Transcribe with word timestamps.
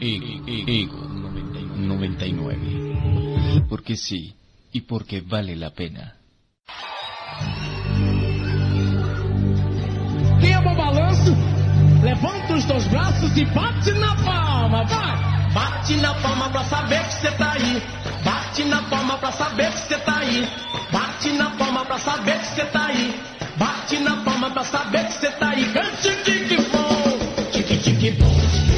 Ego 0.00 1.08
99. 1.76 3.64
Porque 3.68 3.96
sí, 3.96 4.34
y 4.72 4.82
porque 4.82 5.20
vale 5.20 5.56
la 5.56 5.70
pena. 5.70 6.14
Quem 10.40 10.56
o 10.56 10.76
balanço? 10.76 11.34
Levanta 12.02 12.54
os 12.54 12.64
dois 12.64 12.86
braços 12.88 13.36
e 13.36 13.44
bate 13.46 13.92
na 13.92 14.14
palma, 14.16 14.84
vai! 14.84 15.38
Bate 15.52 15.96
na 15.96 16.14
palma 16.14 16.50
pra 16.50 16.64
saber 16.64 17.02
que 17.04 17.14
você 17.14 17.30
tá 17.32 17.52
aí. 17.52 17.82
Bate 18.24 18.64
na 18.64 18.82
palma 18.82 19.18
pra 19.18 19.32
saber 19.32 19.72
que 19.72 19.78
você 19.78 19.98
tá 19.98 20.18
aí. 20.18 20.48
Bate 20.92 21.32
na 21.32 21.50
palma 21.50 21.84
pra 21.84 21.98
saber 21.98 22.38
que 22.38 22.46
você 22.46 22.64
tá 22.66 22.86
aí. 22.86 23.20
Bate 23.56 23.98
na 23.98 24.16
palma 24.18 24.50
pra 24.50 24.64
saber 24.64 25.06
que 25.06 25.12
você 25.14 25.30
tá 25.32 25.48
aí. 25.48 25.72
Cante 25.72 26.22
tique 26.22 26.56
bom, 26.70 27.50
tique 27.50 27.76
tique 27.78 28.10
bom. 28.12 28.77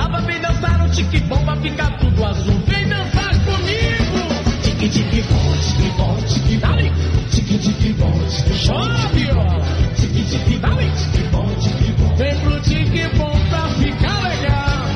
o 0.00 0.10
faltava, 0.10 0.20
vem 0.22 0.40
dançar 0.40 0.78
no 0.78 0.88
tique 0.90 1.20
bom 1.20 1.44
pra 1.44 1.56
ficar 1.56 1.98
tudo 1.98 2.24
azul. 2.24 2.60
Vem 2.66 2.88
dançar 2.88 3.34
comigo! 3.44 4.62
Tique 4.62 4.88
tique 4.88 5.22
bom, 5.22 5.56
tique 5.60 5.90
bom, 5.96 6.16
tique 6.26 6.56
dale. 6.58 6.92
Tique 7.30 7.58
tique 7.58 7.92
bom, 7.94 8.12
tique 8.28 8.66
chora 8.66 9.08
viola. 9.12 9.60
Tique 9.96 10.24
tique 10.24 10.58
dale, 10.58 10.90
tique 10.96 11.28
bom, 11.30 11.46
tique 11.60 11.92
bom. 11.98 12.16
Vem 12.16 12.36
pro 12.40 12.60
tique 12.60 13.08
bom 13.16 13.32
pra 13.50 13.68
ficar 13.78 14.22
legal. 14.22 14.86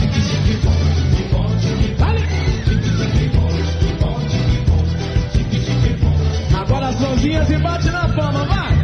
Tique 0.00 0.20
tique 0.22 0.58
bom, 0.62 0.72
tique 1.10 1.28
bom, 1.30 1.46
tique 1.60 1.96
dale. 1.98 2.22
Tique 2.64 2.80
tique 2.82 3.30
bom, 3.34 3.48
tique 3.78 4.00
bom, 4.00 4.18
tique 4.30 4.64
bom. 4.66 4.84
Tique 5.32 5.60
tique 5.64 5.96
bom. 6.00 6.58
Agora 6.58 6.88
as 6.88 7.00
mãozinhas 7.00 7.50
e 7.50 7.58
bate 7.58 7.90
na 7.90 8.08
palma, 8.08 8.44
vai! 8.44 8.83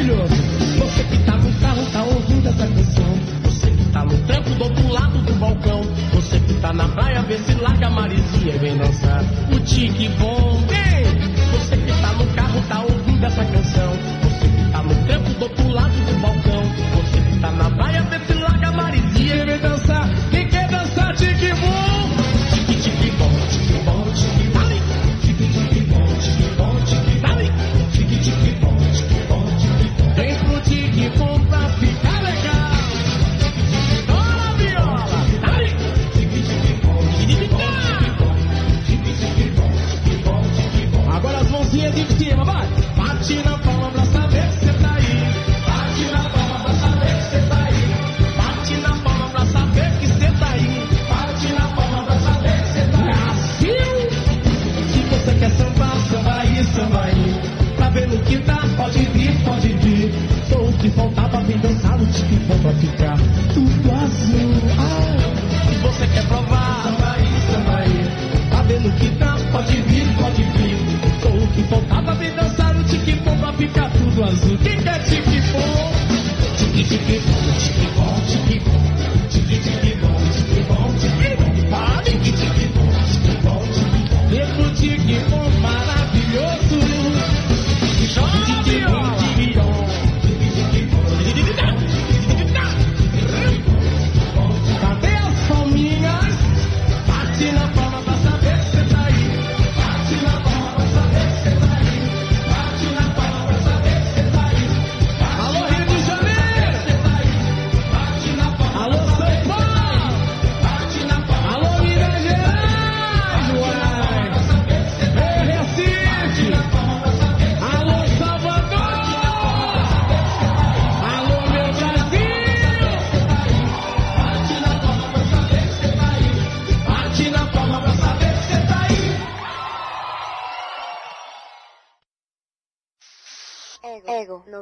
Maravilhoso. 0.00 0.34
Você 0.78 1.04
que 1.04 1.18
tá 1.24 1.36
no 1.36 1.52
carro, 1.60 1.86
tá 1.92 2.02
ouvindo 2.04 2.48
essa 2.48 2.66
canção. 2.66 3.14
Você 3.44 3.70
que 3.70 3.84
tá 3.92 4.04
no 4.04 4.18
trampo 4.26 4.50
do 4.50 4.64
outro 4.64 4.88
lado 4.92 5.18
do 5.18 5.32
balcão. 5.34 5.82
Você 6.14 6.40
que 6.40 6.54
tá 6.54 6.72
na 6.72 6.88
praia, 6.88 7.22
vê 7.22 7.38
se 7.38 7.54
larga 7.56 7.86
a 7.86 7.90
marisinha 7.90 8.54
e 8.54 8.58
vem 8.58 8.76
dançar. 8.76 9.22
O 9.52 9.60
tique 9.60 10.08
bom! 10.18 10.62
Você 11.52 11.76
que 11.76 11.92
tá 12.00 12.12
no 12.12 12.26
carro, 12.34 12.62
tá 12.68 12.82
ouvindo 12.82 13.24
essa 13.24 13.44
canção. 13.44 13.92
Você 14.22 14.48
que 14.48 14.72
tá 14.72 14.82
no 14.82 14.94
trampo 15.06 15.30
do 15.34 15.42
outro 15.42 15.68
lado 15.68 15.92
do 15.92 16.20
balcão. 16.20 16.62
Você 16.96 17.19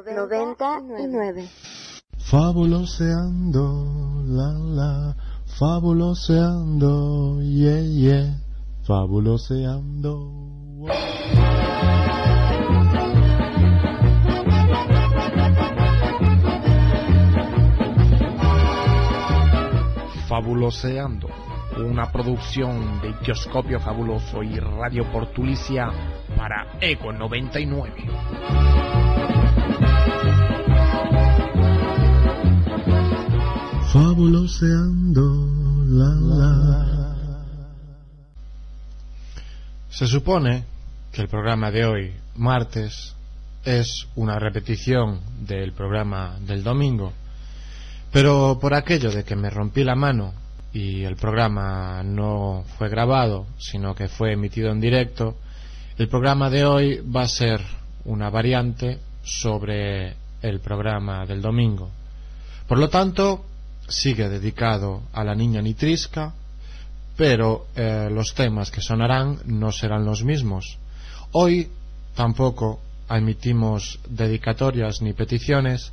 99. 0.05 1.49
Fabuloseando, 2.17 3.85
la 4.27 4.53
la, 4.53 5.15
fabuloseando, 5.57 7.41
yeah 7.41 7.81
yeah, 7.81 8.37
fabuloseando. 8.85 10.31
Fabuloseando, 20.27 21.27
una 21.77 22.11
producción 22.11 23.01
de 23.01 23.17
Kioscopio 23.19 23.79
Fabuloso 23.79 24.43
y 24.43 24.59
Radio 24.59 25.11
Portulicia 25.11 25.89
para 26.37 26.77
Eco 26.79 27.11
99. 27.11 28.88
Fabuloseando, 33.91 35.21
la 35.87 36.13
la. 36.15 36.85
Se 39.89 40.05
supone 40.05 40.63
que 41.11 41.21
el 41.21 41.27
programa 41.27 41.71
de 41.71 41.85
hoy, 41.85 42.13
martes, 42.35 43.15
es 43.65 44.07
una 44.15 44.37
repetición 44.37 45.19
del 45.41 45.73
programa 45.73 46.37
del 46.39 46.63
domingo, 46.63 47.13
pero 48.11 48.59
por 48.61 48.73
aquello 48.73 49.11
de 49.11 49.23
que 49.23 49.35
me 49.35 49.49
rompí 49.49 49.83
la 49.83 49.95
mano 49.95 50.33
y 50.71 51.03
el 51.03 51.15
programa 51.15 52.03
no 52.03 52.63
fue 52.77 52.89
grabado, 52.89 53.47
sino 53.57 53.95
que 53.95 54.07
fue 54.07 54.33
emitido 54.33 54.71
en 54.71 54.79
directo, 54.79 55.35
el 55.97 56.07
programa 56.07 56.49
de 56.49 56.63
hoy 56.63 57.01
va 57.01 57.23
a 57.23 57.27
ser 57.27 57.61
una 58.05 58.29
variante 58.29 58.99
sobre 59.23 60.15
el 60.41 60.59
programa 60.59 61.25
del 61.25 61.41
domingo. 61.41 61.89
Por 62.67 62.77
lo 62.77 62.87
tanto, 62.87 63.48
sigue 63.89 64.29
dedicado 64.29 65.03
a 65.13 65.23
la 65.23 65.35
niña 65.35 65.61
Nitrisca, 65.61 66.33
pero 67.15 67.67
eh, 67.75 68.07
los 68.11 68.33
temas 68.33 68.71
que 68.71 68.81
sonarán 68.81 69.39
no 69.45 69.71
serán 69.71 70.05
los 70.05 70.23
mismos. 70.23 70.77
Hoy 71.31 71.69
tampoco 72.15 72.79
emitimos 73.09 73.99
dedicatorias 74.07 75.01
ni 75.01 75.13
peticiones, 75.13 75.91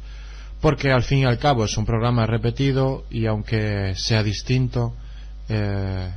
porque 0.61 0.91
al 0.93 1.03
fin 1.03 1.21
y 1.21 1.25
al 1.25 1.39
cabo 1.39 1.65
es 1.65 1.77
un 1.77 1.85
programa 1.85 2.27
repetido 2.27 3.05
y 3.11 3.27
aunque 3.27 3.95
sea 3.97 4.23
distinto, 4.23 4.95
eh, 5.49 6.11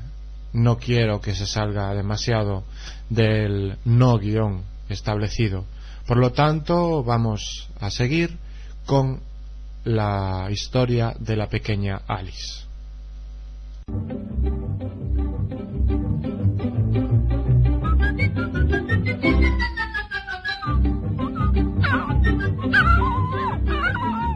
no 0.53 0.77
quiero 0.77 1.21
que 1.21 1.35
se 1.35 1.45
salga 1.45 1.93
demasiado 1.93 2.63
del 3.09 3.77
no 3.85 4.17
guion 4.17 4.63
establecido. 4.89 5.65
Por 6.07 6.17
lo 6.17 6.31
tanto, 6.31 7.03
vamos 7.03 7.69
a 7.79 7.89
seguir 7.89 8.37
con 8.85 9.21
la 9.89 10.47
historia 10.51 11.15
de 11.19 11.35
la 11.35 11.47
pequeña 11.47 12.01
Alice. 12.07 12.65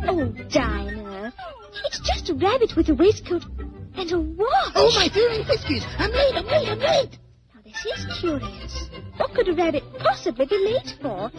Oh, 0.05 0.25
Dinah. 0.49 1.33
It's 1.85 1.99
just 1.99 2.29
a 2.29 2.33
rabbit 2.33 2.75
with 2.75 2.89
a 2.89 2.95
waistcoat 2.95 3.43
and 3.95 4.11
a 4.11 4.19
watch. 4.19 4.71
Oh, 4.75 4.91
my 4.95 5.07
dear 5.07 5.29
and 5.29 5.47
whiskers! 5.47 5.85
I'm 5.99 6.11
late, 6.11 6.35
I'm 6.35 6.45
late, 6.45 6.69
I'm 6.69 6.79
late! 6.79 7.22
Now, 7.83 7.91
this 7.95 8.05
is 8.05 8.19
curious. 8.19 8.89
What 9.17 9.33
could 9.33 9.47
a 9.49 9.53
rabbit 9.53 9.83
possibly 9.99 10.45
be 10.45 10.57
late 10.57 10.95
for? 11.01 11.29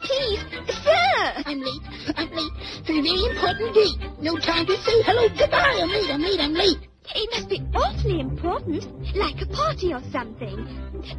Please, 0.00 0.40
sir! 0.84 1.42
I'm 1.46 1.60
late, 1.60 1.82
I'm 2.16 2.30
late 2.30 2.52
for 2.84 2.92
a 2.92 3.02
very 3.02 3.24
important 3.24 3.74
date. 3.74 4.20
No 4.20 4.36
time 4.38 4.66
to 4.66 4.76
say 4.76 5.02
hello, 5.02 5.28
goodbye. 5.28 5.78
I'm 5.82 5.88
late, 5.88 6.10
I'm 6.10 6.20
late, 6.22 6.40
I'm 6.40 6.54
late. 6.54 6.78
It 7.14 7.30
must 7.32 7.48
be 7.48 7.62
awfully 7.74 8.20
important, 8.20 8.84
like 9.16 9.40
a 9.40 9.46
party 9.46 9.94
or 9.94 10.02
something. 10.10 10.56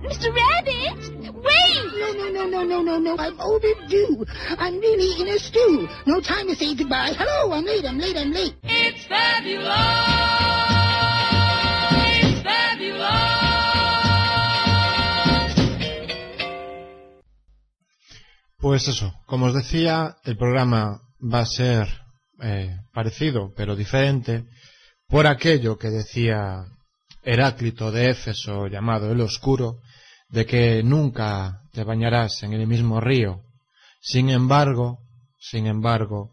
Mr. 0.04 0.36
Rabbit, 0.36 1.34
wait! 1.34 1.92
No, 1.98 2.14
no, 2.14 2.30
no, 2.30 2.46
no, 2.48 2.64
no, 2.64 2.82
no, 2.82 2.98
no. 3.00 3.16
I'm 3.18 3.40
overdue. 3.40 4.26
I'm 4.60 4.80
really 4.80 5.22
in 5.22 5.28
a 5.30 5.40
stew. 5.40 5.88
No 6.06 6.20
time 6.22 6.48
to 6.48 6.56
say 6.56 6.76
goodbye. 6.76 7.14
Hello, 7.18 7.54
I'm 7.54 7.66
late, 7.66 7.86
I'm 7.86 7.98
late, 7.98 8.18
I'm 8.18 8.32
late. 8.32 8.56
It's 8.64 9.06
fabulous. 9.06 10.57
Pues 18.60 18.88
eso, 18.88 19.14
como 19.28 19.46
os 19.46 19.54
decía, 19.54 20.18
el 20.24 20.36
programa 20.36 21.00
va 21.22 21.42
a 21.42 21.46
ser 21.46 21.88
eh, 22.42 22.76
parecido 22.92 23.54
pero 23.56 23.76
diferente 23.76 24.46
por 25.08 25.28
aquello 25.28 25.78
que 25.78 25.90
decía 25.90 26.66
Heráclito 27.22 27.92
de 27.92 28.10
Éfeso 28.10 28.66
llamado 28.66 29.12
el 29.12 29.22
Oscuro, 29.22 29.78
de 30.30 30.48
que 30.48 30.82
nunca 30.82 31.62
te 31.72 31.84
bañarás 31.84 32.42
en 32.42 32.54
el 32.54 32.66
mismo 32.66 33.00
río. 33.00 33.44
Sin 34.02 34.30
embargo, 34.30 35.00
sin 35.40 35.68
embargo, 35.68 36.32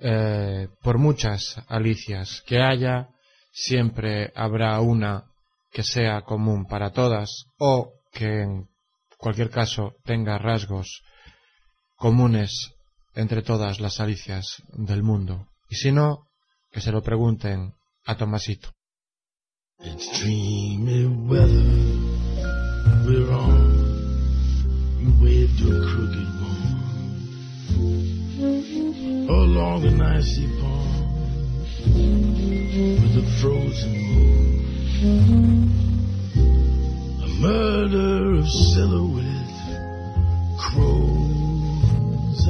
eh, 0.00 0.68
por 0.82 0.98
muchas 0.98 1.56
alicias 1.68 2.42
que 2.46 2.60
haya, 2.60 3.10
siempre 3.52 4.32
habrá 4.34 4.80
una 4.80 5.24
que 5.70 5.84
sea 5.84 6.22
común 6.22 6.66
para 6.66 6.90
todas 6.90 7.44
o 7.58 7.92
que 8.12 8.42
en 8.42 8.66
cualquier 9.16 9.50
caso 9.50 9.94
tenga 10.04 10.36
rasgos 10.36 11.02
comunes 12.00 12.72
entre 13.14 13.42
todas 13.42 13.78
las 13.78 14.00
alicias 14.00 14.62
del 14.72 15.02
mundo. 15.02 15.46
Y 15.68 15.76
si 15.76 15.92
no, 15.92 16.28
que 16.72 16.80
se 16.80 16.90
lo 16.90 17.02
pregunten 17.02 17.74
a 18.06 18.16
Tomasito. 18.16 18.70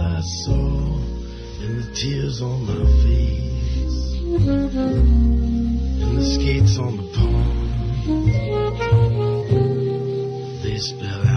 I 0.00 0.20
saw 0.22 0.98
and 1.62 1.82
the 1.82 1.94
tears 1.94 2.40
on 2.40 2.64
my 2.66 2.84
face 3.02 4.14
and 6.00 6.16
the 6.16 6.24
skates 6.24 6.78
on 6.78 6.96
the 6.96 7.02
pond. 7.14 7.60
They 10.62 10.78
spell 10.78 11.29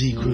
Ziegler. 0.00 0.29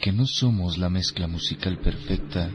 Porque 0.00 0.12
no 0.16 0.26
somos 0.26 0.78
la 0.78 0.88
mezcla 0.88 1.26
musical 1.26 1.76
perfecta. 1.76 2.48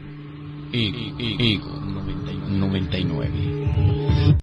Ego, 0.72 1.16
Ego 1.38 1.80
99. 1.80 4.36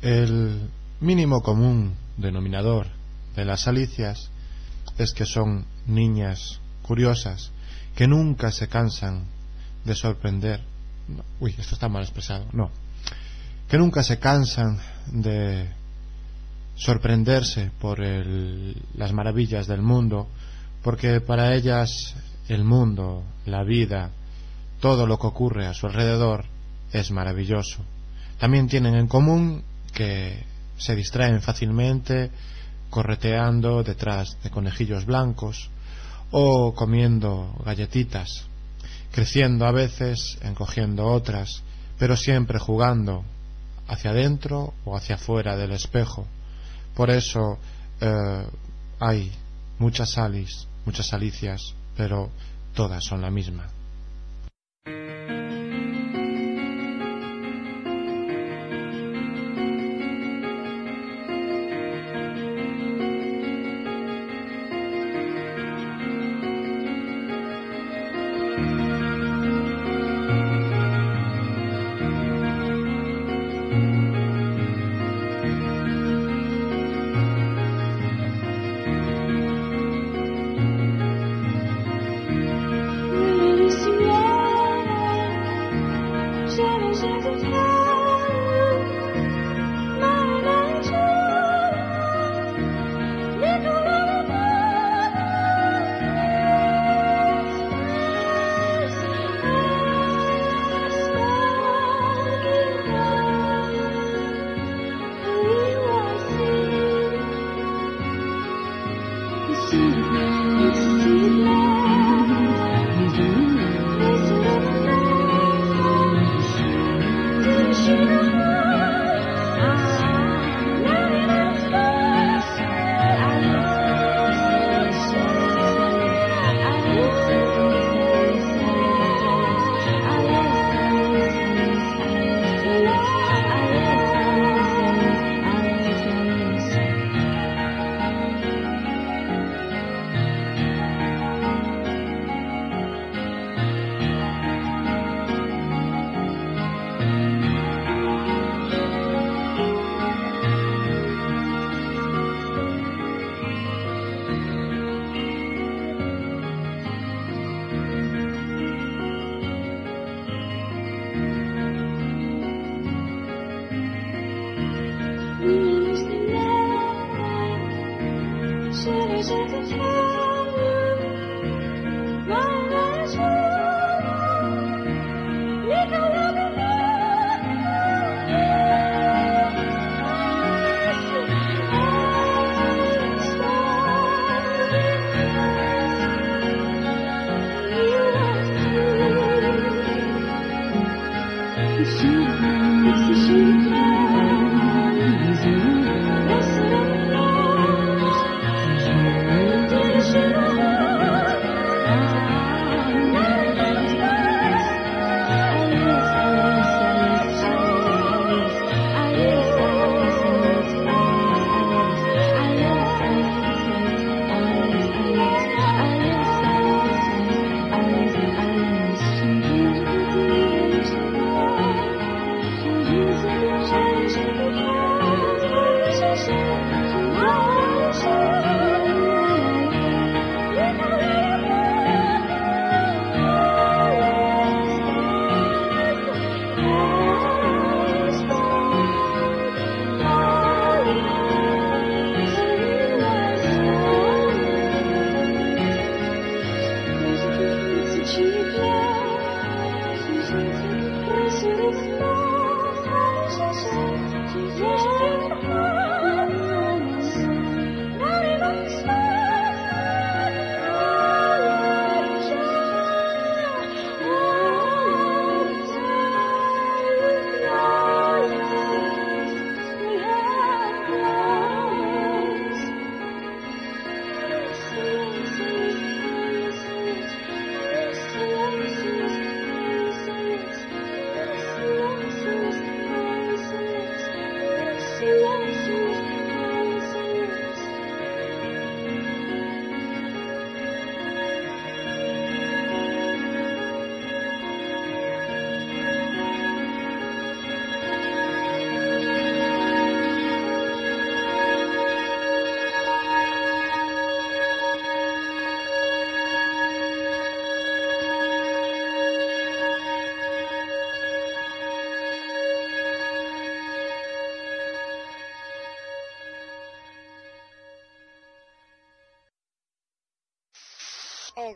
El 0.00 0.70
mínimo 1.00 1.40
común 1.42 1.94
denominador 2.16 2.86
de 3.34 3.44
las 3.44 3.66
alicias 3.66 4.30
es 4.98 5.12
que 5.12 5.26
son 5.26 5.64
niñas 5.88 6.60
curiosas 6.82 7.50
que 7.96 8.06
nunca 8.06 8.52
se 8.52 8.68
cansan 8.68 9.24
de 9.84 9.96
sorprender. 9.96 10.62
no, 11.08 11.24
uy, 11.40 11.56
esto 11.58 11.74
está 11.74 11.88
mal 11.88 12.04
expresado. 12.04 12.46
No. 12.52 12.70
Que 13.68 13.78
nunca 13.78 14.04
se 14.04 14.20
cansan 14.20 14.78
de 15.10 15.68
sorprenderse 16.76 17.72
por 17.80 18.00
el- 18.00 18.80
las 18.94 19.12
maravillas 19.12 19.66
del 19.66 19.82
mundo, 19.82 20.28
porque 20.88 21.20
para 21.20 21.54
ellas 21.54 22.14
el 22.48 22.64
mundo, 22.64 23.22
la 23.44 23.62
vida, 23.62 24.10
todo 24.80 25.06
lo 25.06 25.18
que 25.18 25.26
ocurre 25.26 25.66
a 25.66 25.74
su 25.74 25.86
alrededor 25.86 26.46
es 26.90 27.10
maravilloso. 27.10 27.84
También 28.38 28.68
tienen 28.68 28.94
en 28.94 29.06
común 29.06 29.64
que 29.92 30.42
se 30.78 30.96
distraen 30.96 31.42
fácilmente 31.42 32.30
correteando 32.88 33.82
detrás 33.82 34.38
de 34.42 34.48
conejillos 34.48 35.04
blancos 35.04 35.68
o 36.30 36.72
comiendo 36.72 37.54
galletitas, 37.66 38.46
creciendo 39.12 39.66
a 39.66 39.72
veces, 39.72 40.38
encogiendo 40.40 41.04
otras, 41.04 41.64
pero 41.98 42.16
siempre 42.16 42.58
jugando 42.58 43.24
hacia 43.88 44.12
adentro 44.12 44.72
o 44.86 44.96
hacia 44.96 45.16
afuera 45.16 45.54
del 45.54 45.72
espejo. 45.72 46.26
Por 46.94 47.10
eso 47.10 47.58
eh, 48.00 48.46
hay 49.00 49.30
muchas 49.78 50.18
Alis, 50.18 50.66
muchas 50.88 51.12
Alicias, 51.12 51.74
pero 51.98 52.30
todas 52.74 53.04
son 53.04 53.20
la 53.20 53.30
misma. 53.30 53.66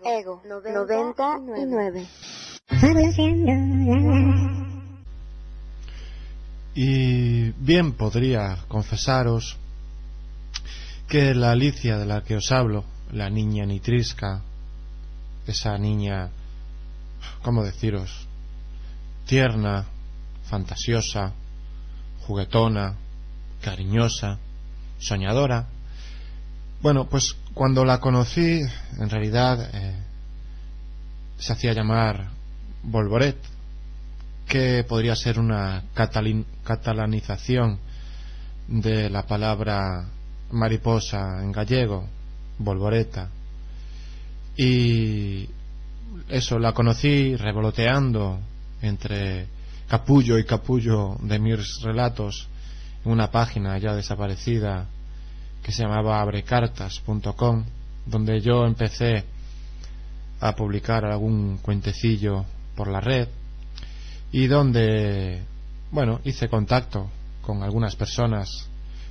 Ego 0.05 0.43
99. 0.45 2.07
Y 6.75 7.51
bien 7.53 7.93
podría 7.93 8.59
confesaros 8.69 9.59
que 11.09 11.35
la 11.35 11.51
Alicia 11.53 11.99
de 11.99 12.07
la 12.07 12.23
que 12.23 12.37
os 12.37 12.51
hablo, 12.51 12.85
la 13.13 13.29
niña 13.29 13.67
nitrisca, 13.67 14.43
esa 15.47 15.77
niña, 15.77 16.31
¿cómo 17.43 17.63
deciros? 17.63 18.27
Tierna, 19.27 19.87
fantasiosa, 20.45 21.33
juguetona, 22.27 22.97
cariñosa, 23.61 24.39
soñadora. 24.99 25.69
Bueno, 26.83 27.07
pues 27.09 27.37
cuando 27.55 27.85
la 27.85 28.01
conocí, 28.01 28.61
en 28.99 29.09
realidad 29.09 29.71
eh, 29.73 29.95
se 31.39 31.53
hacía 31.53 31.75
llamar 31.75 32.31
Volvoret, 32.83 33.37
que 34.49 34.83
podría 34.83 35.15
ser 35.15 35.39
una 35.39 35.85
catalanización 35.95 37.79
de 38.67 39.09
la 39.11 39.23
palabra 39.23 40.09
mariposa 40.51 41.41
en 41.45 41.53
gallego, 41.53 42.09
volvoreta. 42.59 43.29
Y 44.57 45.49
eso, 46.29 46.59
la 46.59 46.73
conocí 46.73 47.37
revoloteando 47.37 48.41
entre 48.81 49.47
capullo 49.87 50.37
y 50.37 50.45
capullo 50.45 51.17
de 51.21 51.39
mis 51.39 51.81
relatos 51.83 52.49
en 53.05 53.13
una 53.13 53.31
página 53.31 53.79
ya 53.79 53.95
desaparecida 53.95 54.89
que 55.63 55.73
se 55.73 55.83
llamaba 55.83 56.21
abrecartas.com, 56.21 57.65
donde 58.07 58.41
yo 58.41 58.67
empecé 58.67 59.25
a 60.41 60.55
publicar 60.57 61.05
algún 61.05 61.59
cuentecillo 61.59 62.45
por 62.75 62.89
la 62.89 63.01
red 63.01 63.29
y 64.33 64.47
donde, 64.47 65.43
bueno, 65.91 66.21
hice 66.25 66.49
contacto 66.49 67.09
con 67.43 67.63
algunas 67.63 67.95
personas 67.95 68.69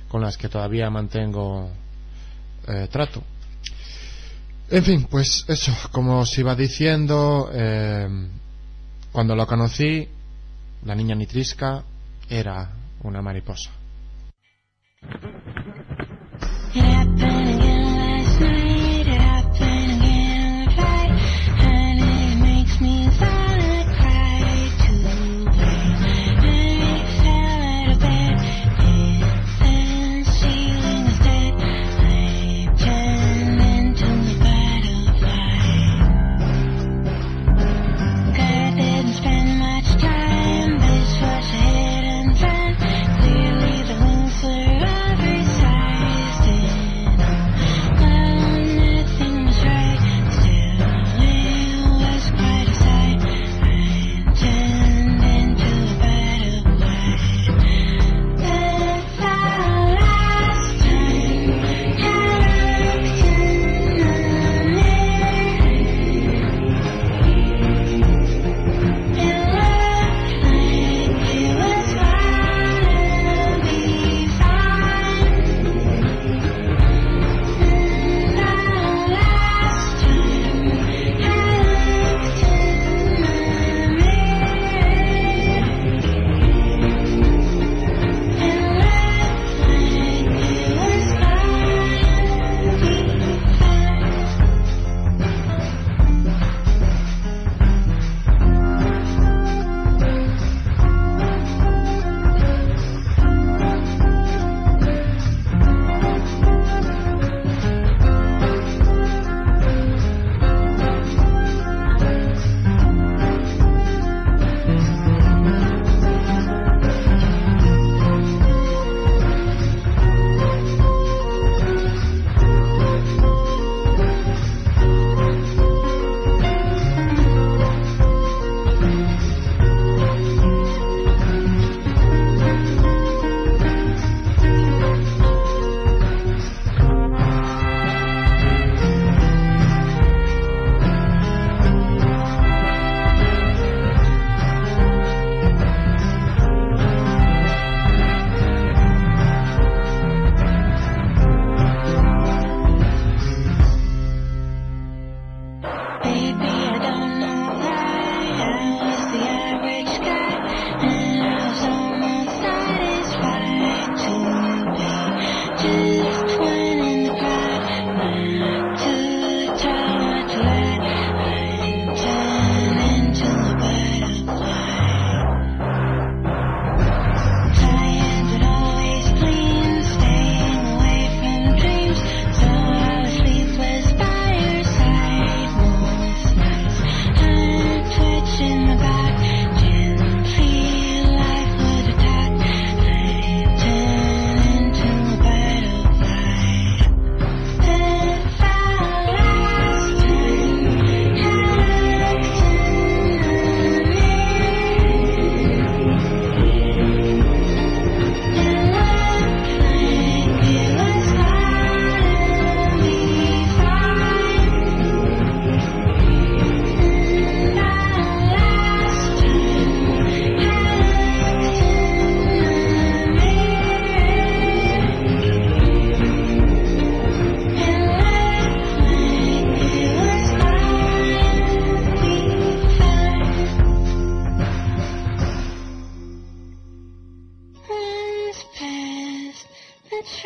con 0.08 0.20
las 0.20 0.36
que 0.36 0.48
todavía 0.48 0.90
mantengo 0.90 1.70
eh, 2.68 2.88
trato. 2.90 3.22
En 4.70 4.84
fin, 4.84 5.06
pues 5.10 5.44
eso, 5.48 5.72
como 5.90 6.20
os 6.20 6.38
iba 6.38 6.54
diciendo, 6.54 7.50
eh, 7.52 8.08
cuando 9.10 9.34
lo 9.34 9.46
conocí, 9.46 10.08
la 10.84 10.94
niña 10.94 11.14
nitrisca 11.14 11.82
era 12.28 12.70
una 13.02 13.22
mariposa. 13.22 13.70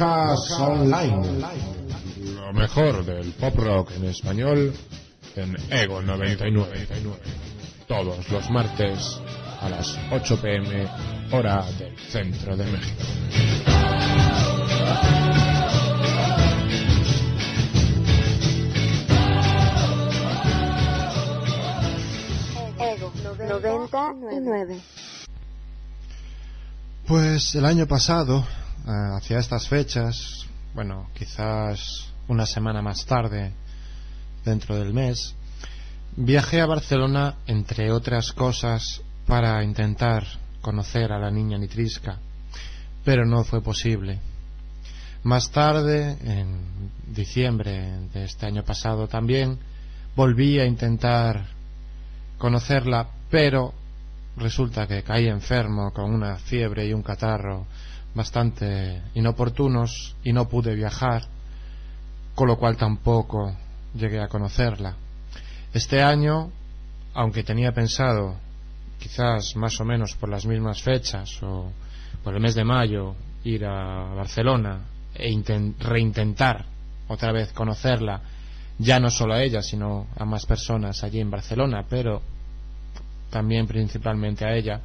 Online. 0.00 1.40
Lo 2.34 2.52
mejor 2.52 3.04
del 3.04 3.32
pop 3.32 3.56
rock 3.56 3.92
en 3.96 4.04
español 4.04 4.74
en 5.36 5.56
Ego 5.70 6.02
99. 6.02 6.86
Todos 7.88 8.28
los 8.30 8.50
martes 8.50 9.20
a 9.60 9.68
las 9.70 9.98
8 10.10 10.40
pm, 10.40 10.86
hora 11.32 11.64
del 11.78 11.96
centro 11.98 12.56
de 12.56 12.64
México. 12.66 13.02
Ego 22.78 23.12
99. 23.24 24.80
Pues 27.06 27.54
el 27.54 27.64
año 27.64 27.86
pasado, 27.86 28.44
hacia 28.86 29.38
estas 29.38 29.68
fechas, 29.68 30.46
bueno, 30.74 31.10
quizás 31.14 32.12
una 32.28 32.46
semana 32.46 32.82
más 32.82 33.04
tarde, 33.04 33.52
dentro 34.44 34.76
del 34.76 34.94
mes, 34.94 35.34
viajé 36.16 36.60
a 36.60 36.66
Barcelona, 36.66 37.36
entre 37.46 37.90
otras 37.90 38.32
cosas, 38.32 39.02
para 39.26 39.62
intentar 39.64 40.24
conocer 40.60 41.12
a 41.12 41.18
la 41.18 41.30
niña 41.30 41.58
Nitrisca, 41.58 42.18
pero 43.04 43.26
no 43.26 43.42
fue 43.44 43.60
posible. 43.60 44.20
Más 45.24 45.50
tarde, 45.50 46.16
en 46.22 46.90
diciembre 47.08 48.08
de 48.12 48.24
este 48.24 48.46
año 48.46 48.62
pasado 48.62 49.08
también, 49.08 49.58
volví 50.14 50.60
a 50.60 50.66
intentar 50.66 51.48
conocerla, 52.38 53.08
pero 53.30 53.74
resulta 54.36 54.86
que 54.86 55.02
caí 55.02 55.26
enfermo 55.26 55.92
con 55.92 56.14
una 56.14 56.36
fiebre 56.36 56.86
y 56.86 56.92
un 56.92 57.02
catarro 57.02 57.66
bastante 58.16 59.02
inoportunos 59.14 60.16
y 60.24 60.32
no 60.32 60.48
pude 60.48 60.74
viajar, 60.74 61.22
con 62.34 62.48
lo 62.48 62.56
cual 62.56 62.76
tampoco 62.76 63.54
llegué 63.94 64.20
a 64.20 64.28
conocerla. 64.28 64.96
Este 65.74 66.02
año, 66.02 66.50
aunque 67.14 67.44
tenía 67.44 67.72
pensado, 67.72 68.36
quizás 68.98 69.54
más 69.56 69.78
o 69.80 69.84
menos 69.84 70.14
por 70.14 70.30
las 70.30 70.46
mismas 70.46 70.82
fechas 70.82 71.30
o 71.42 71.70
por 72.24 72.34
el 72.34 72.40
mes 72.40 72.54
de 72.54 72.64
mayo, 72.64 73.14
ir 73.44 73.66
a 73.66 74.14
Barcelona 74.14 74.80
e 75.14 75.30
inten- 75.30 75.76
reintentar 75.78 76.64
otra 77.08 77.32
vez 77.32 77.52
conocerla, 77.52 78.22
ya 78.78 78.98
no 78.98 79.10
solo 79.10 79.34
a 79.34 79.42
ella, 79.42 79.62
sino 79.62 80.06
a 80.16 80.24
más 80.24 80.46
personas 80.46 81.04
allí 81.04 81.20
en 81.20 81.30
Barcelona, 81.30 81.84
pero 81.88 82.22
también 83.30 83.66
principalmente 83.66 84.46
a 84.46 84.54
ella. 84.54 84.80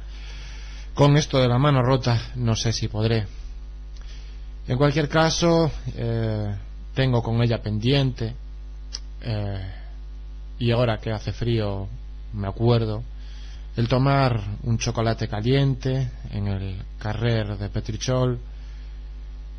Con 0.94 1.16
esto 1.16 1.38
de 1.38 1.48
la 1.48 1.58
mano 1.58 1.82
rota, 1.82 2.32
no 2.34 2.54
sé 2.54 2.70
si 2.70 2.86
podré. 2.86 3.26
En 4.68 4.76
cualquier 4.76 5.08
caso, 5.08 5.70
eh, 5.96 6.54
tengo 6.94 7.22
con 7.22 7.42
ella 7.42 7.62
pendiente, 7.62 8.34
eh, 9.22 9.72
y 10.58 10.70
ahora 10.70 10.98
que 10.98 11.10
hace 11.10 11.32
frío, 11.32 11.88
me 12.34 12.46
acuerdo, 12.46 13.02
el 13.74 13.88
tomar 13.88 14.38
un 14.64 14.76
chocolate 14.76 15.28
caliente 15.28 16.10
en 16.30 16.48
el 16.48 16.82
carrer 16.98 17.56
de 17.56 17.70
Petrichol, 17.70 18.38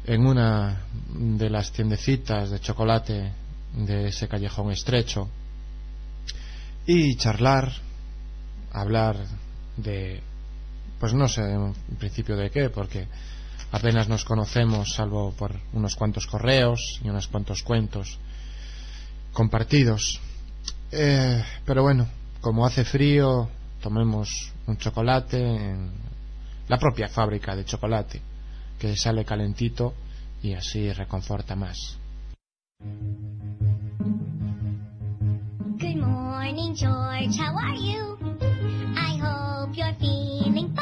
en 0.05 0.27
una 0.27 0.83
de 1.09 1.49
las 1.49 1.71
tiendecitas 1.71 2.51
de 2.51 2.59
chocolate 2.59 3.31
de 3.73 4.07
ese 4.07 4.27
callejón 4.27 4.71
estrecho, 4.71 5.27
y 6.85 7.15
charlar, 7.15 7.71
hablar 8.71 9.17
de, 9.77 10.21
pues 11.03 11.13
no 11.13 11.27
sé 11.27 11.41
en 11.41 11.73
principio 11.99 12.37
de 12.37 12.49
qué, 12.49 12.69
porque 12.69 13.09
apenas 13.73 14.07
nos 14.07 14.23
conocemos 14.23 14.93
salvo 14.95 15.33
por 15.33 15.51
unos 15.73 15.97
cuantos 15.97 16.25
correos 16.25 16.79
y 17.03 17.09
unos 17.09 17.27
cuantos 17.27 17.61
cuentos 17.61 18.19
compartidos. 19.33 20.21
Eh, 20.93 21.43
pero 21.65 21.83
bueno, 21.83 22.07
como 22.39 22.65
hace 22.65 22.85
frío, 22.85 23.49
tomemos 23.81 24.53
un 24.65 24.77
chocolate 24.77 25.41
en 25.41 25.91
la 26.69 26.77
propia 26.77 27.09
fábrica 27.09 27.53
de 27.53 27.65
chocolate, 27.65 28.21
que 28.79 28.95
sale 28.95 29.25
calentito 29.25 29.93
y 30.41 30.53
así 30.53 30.89
reconforta 30.93 31.53
más. 31.53 31.97
Good 35.79 35.97
morning, 35.97 36.73
George. 36.73 37.37
How 37.37 37.57
are 37.57 37.77
you? 37.77 38.17
I 38.95 39.19
hope 39.19 39.75
you're 39.75 39.93
feeling. 39.99 40.73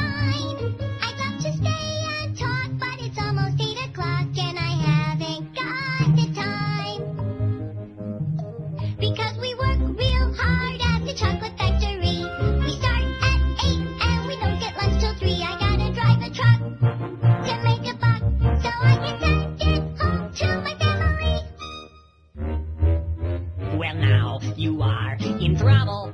trouble. 25.62 26.12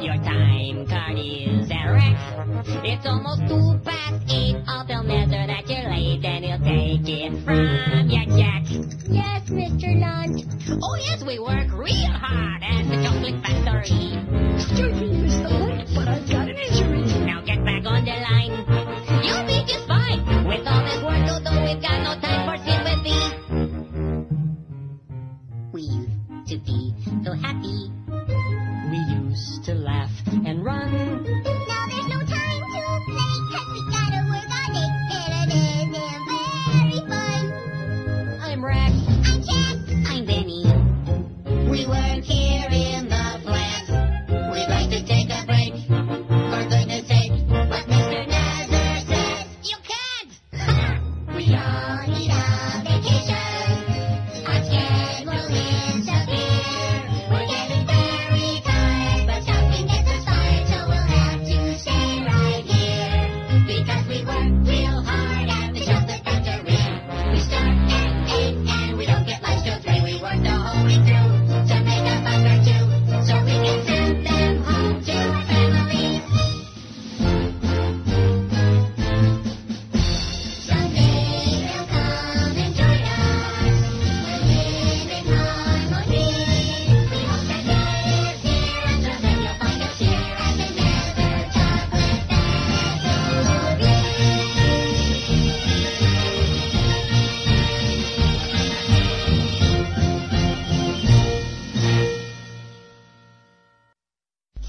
Your 0.00 0.16
time 0.20 0.86
card 0.86 1.16
is 1.16 1.70
a 1.72 1.82
wreck. 1.88 2.16
It's 2.84 3.06
almost 3.06 3.40
two 3.48 3.80
past 3.82 4.20
eight. 4.28 4.56
I'll 4.68 4.86
tell 4.86 5.02
Mr. 5.02 5.46
that 5.48 5.64
you're 5.68 5.88
late 5.88 6.24
and 6.24 6.44
he'll 6.44 6.60
take 6.60 7.08
it 7.08 7.32
from 7.44 8.10
your 8.12 8.28
check. 8.36 8.68
Yes, 9.08 9.48
Mr. 9.48 9.88
Lunt. 9.96 10.44
Oh, 10.82 10.96
yes, 11.00 11.24
we 11.26 11.38
work 11.38 11.72
real 11.72 12.12
hard 12.12 12.62
at 12.62 12.84
the 12.92 13.00
chocolate 13.00 13.40
factory. 13.40 14.20
Excuse 14.60 15.00
me, 15.00 15.16
Mr. 15.16 15.48
Lunt, 15.48 15.88
but 15.96 16.08
I've 16.08 16.28
got 16.28 16.48
an 16.48 16.56
injury. 16.56 17.24
Now 17.24 17.40
get 17.40 17.64
back 17.64 17.86
on 17.86 18.04
the 18.04 18.20
line. 18.20 18.67
run. 30.68 31.24
Now 31.66 31.84
there's 31.88 32.08
no 32.08 32.20
time 32.20 32.62
to 32.74 32.82
we 33.72 33.80
gotta 33.88 34.20
work. 34.28 34.48
And 35.16 35.50
it 35.50 35.64
isn't 35.80 36.24
very 36.28 37.00
fun. 37.08 37.42
I'm 38.42 38.62
Rex. 38.62 38.92
I'm 39.28 39.40
I'm 40.06 40.26
Benny. 40.26 40.64
We 41.70 41.86
weren't 41.86 42.24
here. 42.24 42.47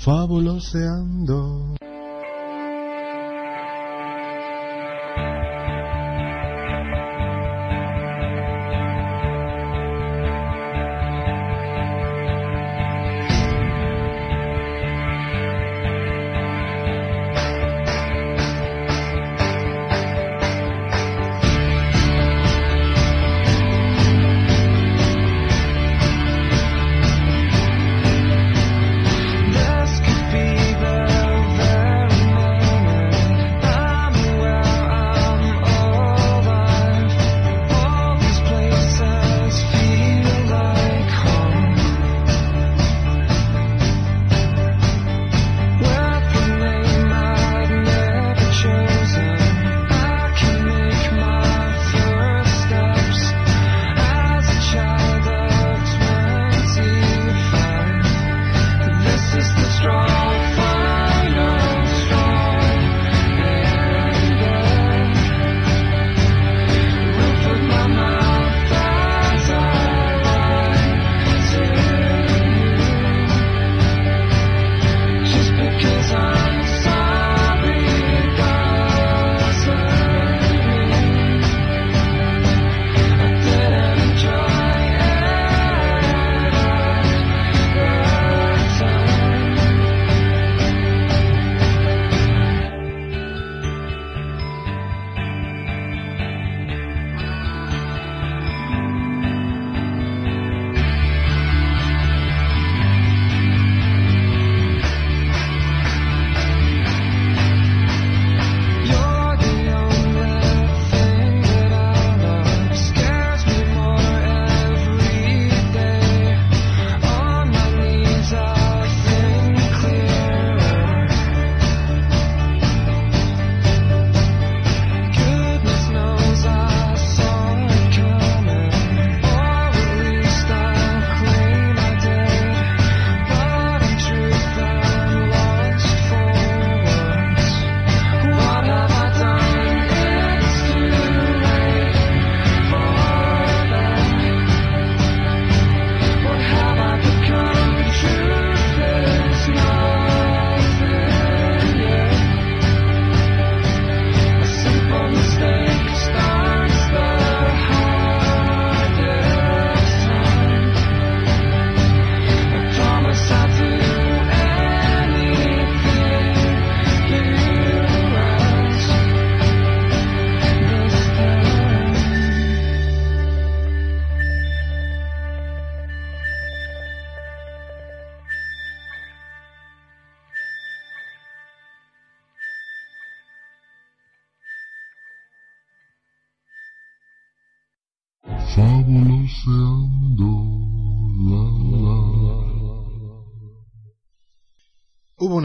Fabuloseando. 0.10 1.78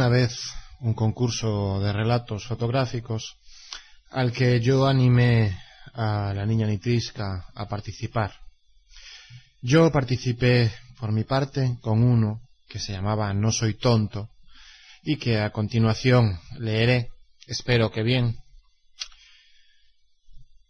Una 0.05 0.19
vez 0.19 0.37
un 0.81 0.93
concurso 0.93 1.81
de 1.81 1.91
relatos 1.91 2.45
fotográficos 2.45 3.39
al 4.11 4.33
que 4.33 4.61
yo 4.61 4.87
animé 4.87 5.59
a 5.95 6.35
la 6.35 6.45
niña 6.45 6.67
Nitrisca 6.67 7.47
a 7.55 7.67
participar. 7.67 8.35
Yo 9.63 9.91
participé 9.91 10.71
por 11.01 11.11
mi 11.11 11.25
parte 11.25 11.79
con 11.81 12.03
uno 12.03 12.43
que 12.69 12.79
se 12.79 12.93
llamaba 12.93 13.33
No 13.33 13.51
soy 13.51 13.79
tonto 13.79 14.29
y 15.03 15.17
que 15.17 15.41
a 15.41 15.49
continuación 15.49 16.39
leeré, 16.59 17.09
espero 17.47 17.91
que 17.91 18.03
bien. 18.03 18.37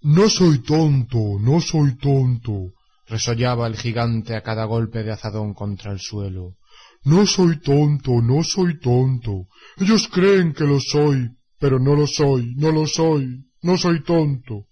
No 0.03 0.29
soy 0.31 0.61
tonto, 0.61 1.41
no 1.41 1.61
soy 1.61 1.97
tonto, 1.97 2.73
resollaba 3.09 3.67
el 3.67 3.77
gigante 3.77 4.37
a 4.37 4.43
cada 4.43 4.65
golpe 4.65 5.03
de 5.03 5.11
azadón 5.11 5.55
contra 5.55 5.91
el 5.91 5.99
suelo. 5.99 6.55
No 7.05 7.27
soy 7.27 7.61
tonto, 7.61 8.23
no 8.23 8.43
soy 8.43 8.79
tonto. 8.81 9.47
Ellos 9.77 10.09
creen 10.09 10.55
que 10.55 10.65
lo 10.65 10.81
soy, 10.81 11.29
pero 11.59 11.79
no 11.79 11.95
lo 11.95 12.07
soy, 12.07 12.55
no 12.57 12.73
lo 12.73 12.87
soy, 12.87 13.45
no 13.63 13.77
soy 13.77 14.03
tonto. 14.03 14.67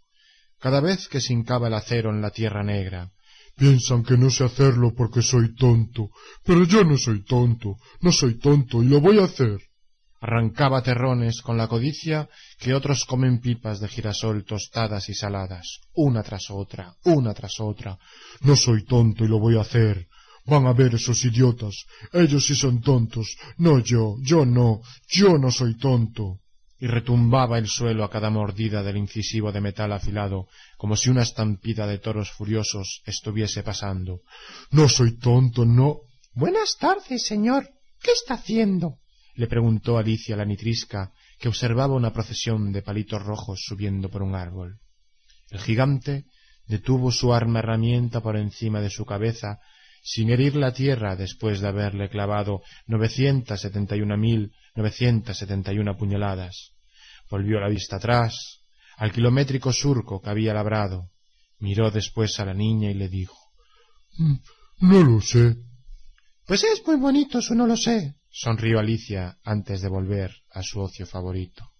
Cada 0.58 0.80
vez 0.80 1.08
que 1.08 1.20
se 1.20 1.32
hincaba 1.32 1.68
el 1.68 1.74
acero 1.74 2.10
en 2.10 2.22
la 2.22 2.30
tierra 2.30 2.62
negra, 2.62 3.10
piensan 3.56 4.02
que 4.02 4.16
no 4.16 4.30
sé 4.30 4.44
hacerlo 4.44 4.94
porque 4.94 5.20
soy 5.20 5.54
tonto, 5.54 6.10
pero 6.44 6.64
yo 6.64 6.84
no 6.84 6.96
soy 6.96 7.24
tonto, 7.24 7.76
no 8.00 8.12
soy 8.12 8.38
tonto 8.38 8.82
y 8.82 8.86
lo 8.86 9.00
voy 9.00 9.18
a 9.18 9.24
hacer. 9.24 9.60
Arrancaba 10.20 10.82
terrones 10.82 11.42
con 11.42 11.58
la 11.58 11.66
codicia 11.66 12.28
que 12.60 12.74
otros 12.74 13.04
comen 13.04 13.40
pipas 13.40 13.80
de 13.80 13.88
girasol 13.88 14.44
tostadas 14.44 15.08
y 15.08 15.14
saladas, 15.14 15.80
una 15.94 16.22
tras 16.22 16.48
otra, 16.50 16.94
una 17.04 17.34
tras 17.34 17.58
otra. 17.58 17.98
No 18.42 18.54
soy 18.54 18.84
tonto 18.84 19.24
y 19.24 19.28
lo 19.28 19.40
voy 19.40 19.58
a 19.58 19.62
hacer. 19.62 20.06
Van 20.44 20.66
a 20.66 20.72
ver 20.72 20.94
esos 20.94 21.24
idiotas. 21.24 21.86
Ellos 22.12 22.46
sí 22.46 22.54
son 22.54 22.80
tontos. 22.80 23.36
No 23.58 23.78
yo, 23.78 24.16
yo 24.20 24.44
no, 24.44 24.80
yo 25.08 25.38
no 25.38 25.50
soy 25.50 25.76
tonto. 25.76 26.40
Y 26.78 26.88
retumbaba 26.88 27.58
el 27.58 27.68
suelo 27.68 28.02
a 28.02 28.10
cada 28.10 28.28
mordida 28.28 28.82
del 28.82 28.96
incisivo 28.96 29.52
de 29.52 29.60
metal 29.60 29.92
afilado, 29.92 30.48
como 30.76 30.96
si 30.96 31.10
una 31.10 31.22
estampida 31.22 31.86
de 31.86 31.98
toros 31.98 32.32
furiosos 32.32 33.02
estuviese 33.06 33.62
pasando. 33.62 34.22
No 34.72 34.88
soy 34.88 35.16
tonto, 35.16 35.64
no. 35.64 36.00
Buenas 36.32 36.76
tardes, 36.78 37.24
señor. 37.24 37.68
¿Qué 38.02 38.10
está 38.10 38.34
haciendo? 38.34 38.98
le 39.34 39.46
preguntó 39.46 39.96
Alicia 39.96 40.36
la 40.36 40.44
nitrisca, 40.44 41.12
que 41.38 41.48
observaba 41.48 41.94
una 41.94 42.12
procesión 42.12 42.72
de 42.72 42.82
palitos 42.82 43.22
rojos 43.22 43.64
subiendo 43.64 44.10
por 44.10 44.22
un 44.22 44.34
árbol. 44.34 44.78
El 45.50 45.60
gigante 45.60 46.26
detuvo 46.66 47.10
su 47.10 47.32
arma 47.32 47.60
herramienta 47.60 48.20
por 48.20 48.36
encima 48.36 48.80
de 48.80 48.90
su 48.90 49.04
cabeza 49.04 49.58
sin 50.02 50.30
herir 50.30 50.56
la 50.56 50.72
tierra 50.72 51.14
después 51.16 51.60
de 51.60 51.68
haberle 51.68 52.10
clavado 52.10 52.62
novecientas 52.86 53.60
setenta 53.60 53.96
y 53.96 54.00
una 54.00 54.16
mil 54.16 54.52
novecientas 54.74 55.38
setenta 55.38 55.72
y 55.72 55.78
una 55.78 55.96
puñaladas. 55.96 56.74
Volvió 57.30 57.60
la 57.60 57.68
vista 57.68 57.96
atrás, 57.96 58.60
al 58.96 59.12
kilométrico 59.12 59.72
surco 59.72 60.20
que 60.20 60.30
había 60.30 60.52
labrado, 60.52 61.10
miró 61.58 61.90
después 61.90 62.38
a 62.40 62.44
la 62.44 62.54
niña 62.54 62.90
y 62.90 62.94
le 62.94 63.08
dijo 63.08 63.36
No 64.80 65.02
lo 65.02 65.20
sé. 65.20 65.56
Pues 66.46 66.64
es 66.64 66.82
muy 66.84 66.96
bonito 66.96 67.40
su 67.40 67.54
no 67.54 67.66
lo 67.66 67.76
sé, 67.76 68.16
sonrió 68.28 68.80
Alicia 68.80 69.38
antes 69.44 69.80
de 69.80 69.88
volver 69.88 70.34
a 70.50 70.62
su 70.62 70.80
ocio 70.80 71.06
favorito. 71.06 71.70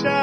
shall 0.00 0.21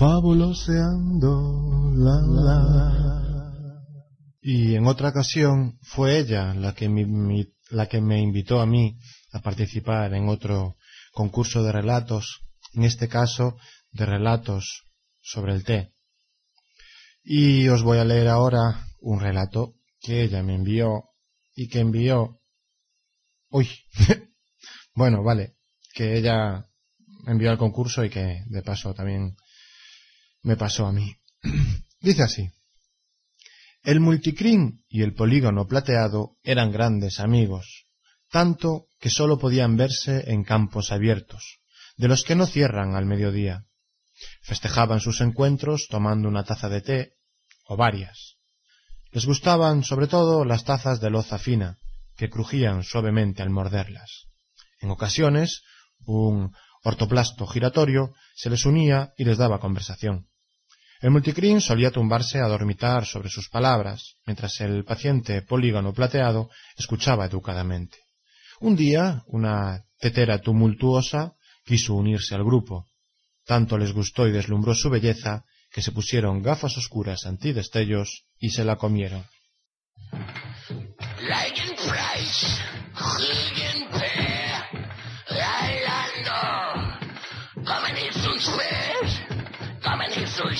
Fabuloseando, 0.00 1.92
la 1.94 2.22
la. 2.22 3.82
Y 4.40 4.74
en 4.74 4.86
otra 4.86 5.10
ocasión 5.10 5.78
fue 5.82 6.18
ella 6.20 6.54
la 6.54 6.74
que, 6.74 6.88
mi- 6.88 7.52
la 7.68 7.86
que 7.86 8.00
me 8.00 8.18
invitó 8.18 8.62
a 8.62 8.66
mí 8.66 8.96
a 9.34 9.40
participar 9.40 10.14
en 10.14 10.30
otro 10.30 10.76
concurso 11.12 11.62
de 11.62 11.72
relatos 11.72 12.40
en 12.72 12.84
este 12.84 13.08
caso 13.08 13.58
de 13.92 14.06
relatos 14.06 14.84
sobre 15.20 15.52
el 15.52 15.64
té. 15.64 15.92
Y 17.22 17.68
os 17.68 17.82
voy 17.82 17.98
a 17.98 18.04
leer 18.06 18.28
ahora 18.28 18.86
un 19.00 19.20
relato 19.20 19.74
que 20.00 20.22
ella 20.22 20.42
me 20.42 20.54
envió 20.54 21.10
y 21.54 21.68
que 21.68 21.80
envió... 21.80 22.40
Uy, 23.50 23.68
bueno, 24.94 25.22
vale, 25.22 25.56
que 25.92 26.16
ella 26.16 26.64
envió 27.26 27.50
al 27.50 27.58
concurso 27.58 28.02
y 28.02 28.08
que 28.08 28.44
de 28.46 28.62
paso 28.62 28.94
también 28.94 29.36
me 30.42 30.56
pasó 30.56 30.86
a 30.86 30.92
mí. 30.92 31.16
Dice 32.00 32.22
así. 32.22 32.50
El 33.82 34.00
multicrin 34.00 34.84
y 34.88 35.02
el 35.02 35.14
polígono 35.14 35.66
plateado 35.66 36.36
eran 36.42 36.70
grandes 36.70 37.18
amigos, 37.18 37.86
tanto 38.30 38.86
que 39.00 39.10
sólo 39.10 39.38
podían 39.38 39.76
verse 39.76 40.30
en 40.30 40.44
campos 40.44 40.92
abiertos, 40.92 41.60
de 41.96 42.08
los 42.08 42.22
que 42.22 42.34
no 42.34 42.46
cierran 42.46 42.94
al 42.94 43.06
mediodía. 43.06 43.64
Festejaban 44.42 45.00
sus 45.00 45.22
encuentros 45.22 45.86
tomando 45.88 46.28
una 46.28 46.44
taza 46.44 46.68
de 46.68 46.82
té, 46.82 47.12
o 47.64 47.76
varias. 47.76 48.36
Les 49.12 49.24
gustaban 49.24 49.82
sobre 49.82 50.06
todo 50.06 50.44
las 50.44 50.64
tazas 50.64 51.00
de 51.00 51.10
loza 51.10 51.38
fina, 51.38 51.78
que 52.16 52.28
crujían 52.28 52.82
suavemente 52.82 53.42
al 53.42 53.50
morderlas. 53.50 54.26
En 54.80 54.90
ocasiones, 54.90 55.62
un 56.04 56.52
ortoplasto 56.82 57.46
giratorio 57.46 58.14
se 58.34 58.50
les 58.50 58.66
unía 58.66 59.12
y 59.16 59.24
les 59.24 59.38
daba 59.38 59.58
conversación. 59.58 60.29
El 61.00 61.10
multicrin 61.10 61.62
solía 61.62 61.90
tumbarse 61.90 62.40
a 62.40 62.48
dormitar 62.48 63.06
sobre 63.06 63.30
sus 63.30 63.48
palabras, 63.48 64.16
mientras 64.26 64.60
el 64.60 64.84
paciente 64.84 65.40
polígono 65.40 65.94
plateado 65.94 66.50
escuchaba 66.76 67.24
educadamente. 67.24 67.98
Un 68.60 68.76
día, 68.76 69.22
una 69.26 69.84
tetera 69.98 70.40
tumultuosa 70.40 71.32
quiso 71.64 71.94
unirse 71.94 72.34
al 72.34 72.44
grupo. 72.44 72.86
Tanto 73.46 73.78
les 73.78 73.92
gustó 73.92 74.28
y 74.28 74.32
deslumbró 74.32 74.74
su 74.74 74.90
belleza 74.90 75.44
que 75.72 75.80
se 75.80 75.92
pusieron 75.92 76.42
gafas 76.42 76.76
oscuras 76.76 77.24
antidestellos 77.24 78.24
y 78.38 78.50
se 78.50 78.64
la 78.64 78.76
comieron. 78.76 79.24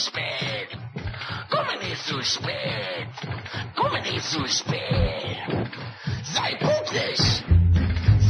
Spät, 0.01 0.69
kommen 1.51 1.79
nicht 1.81 2.05
zu 2.05 2.23
spät, 2.23 3.09
kommen 3.77 4.03
nicht 4.03 4.25
zu 4.25 4.47
spät. 4.47 5.37
Sei 6.23 6.55
pünktlich, 6.55 7.21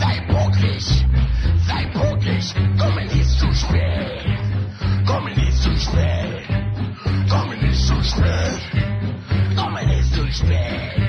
sei 0.01 0.21
pünktlich, 0.29 1.07
sei 1.67 1.85
pünktlich, 1.93 2.55
kommen 2.79 3.07
nicht 3.07 3.31
zu 3.39 3.55
spät, 3.55 4.39
kommen 5.07 5.35
nicht 5.35 5.63
zu 5.63 5.77
spät, 5.77 6.49
kommen 7.29 7.61
nicht 7.61 7.87
zu 7.87 8.03
spät, 8.03 8.61
kommen 9.57 9.87
nicht 9.87 10.15
zu 10.15 10.33
spät. 10.33 11.00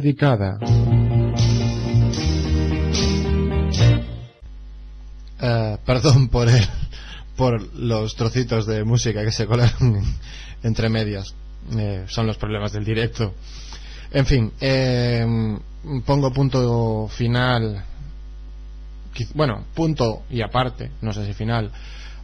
Dedicada. 0.00 0.58
Eh, 5.40 5.76
perdón 5.84 6.28
por 6.28 6.48
el, 6.48 6.64
por 7.36 7.74
los 7.74 8.14
trocitos 8.16 8.66
de 8.66 8.84
música 8.84 9.24
que 9.24 9.32
se 9.32 9.46
colaron 9.46 10.02
entre 10.62 10.88
medias. 10.88 11.34
Eh, 11.76 12.04
son 12.08 12.26
los 12.26 12.38
problemas 12.38 12.72
del 12.72 12.84
directo. 12.84 13.34
En 14.10 14.26
fin, 14.26 14.52
eh, 14.60 15.24
pongo 16.04 16.32
punto 16.32 17.08
final. 17.08 17.84
Bueno, 19.34 19.64
punto 19.74 20.22
y 20.30 20.42
aparte, 20.42 20.92
no 21.02 21.12
sé 21.12 21.26
si 21.26 21.34
final, 21.34 21.72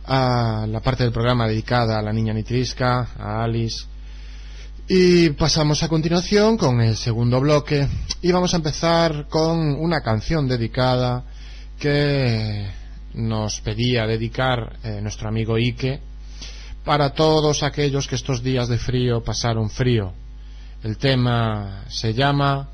a 0.07 0.65
la 0.69 0.81
parte 0.81 1.03
del 1.03 1.13
programa 1.13 1.49
dedicada 1.49 1.99
a 1.99 2.03
la 2.03 2.13
niña 2.13 2.33
Nitrisca, 2.33 3.09
a 3.19 3.43
Alice 3.43 3.85
Y 4.87 5.31
pasamos 5.31 5.83
a 5.83 5.89
continuación 5.89 6.59
con 6.59 6.83
el 6.83 6.95
segundo 6.99 7.41
bloque 7.41 7.89
y 8.21 8.31
vamos 8.33 8.53
a 8.53 8.59
empezar 8.59 9.29
con 9.29 9.59
una 9.77 10.03
canción 10.03 10.47
dedicada 10.47 11.25
que 11.79 12.67
nos 13.15 13.63
pedía 13.63 14.07
dedicar 14.07 14.77
eh, 14.83 15.01
nuestro 15.01 15.31
amigo 15.31 15.57
Ike 15.57 16.01
para 16.85 17.15
todos 17.15 17.63
aquellos 17.63 18.07
que 18.07 18.17
estos 18.17 18.43
días 18.43 18.69
de 18.69 18.77
frío 18.77 19.25
pasaron 19.25 19.71
frío. 19.71 20.13
El 20.83 20.99
tema 20.99 21.85
se 21.89 22.13
llama 22.13 22.69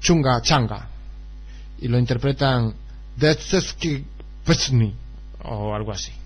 Chunga 0.00 0.42
Changa 0.42 0.88
y 1.78 1.86
lo 1.86 2.00
interpretan 2.00 2.74
Detsevsky 3.16 4.04
Pesny 4.44 4.92
o 5.44 5.72
algo 5.72 5.92
así. 5.92 6.21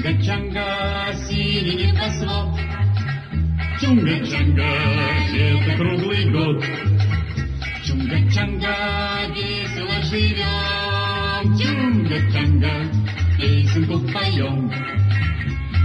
Чунга-чанга, 0.00 1.12
синий 1.28 1.92
слов. 2.18 2.58
Чунга-чанга, 3.82 4.72
это 5.36 5.76
круглый 5.76 6.24
год. 6.30 6.64
Чунга-чанга, 7.84 8.76
весело 9.36 10.00
живем. 10.08 11.54
Чунга-чанга, 11.54 12.74
песенку 13.38 13.98
поем. 14.10 14.72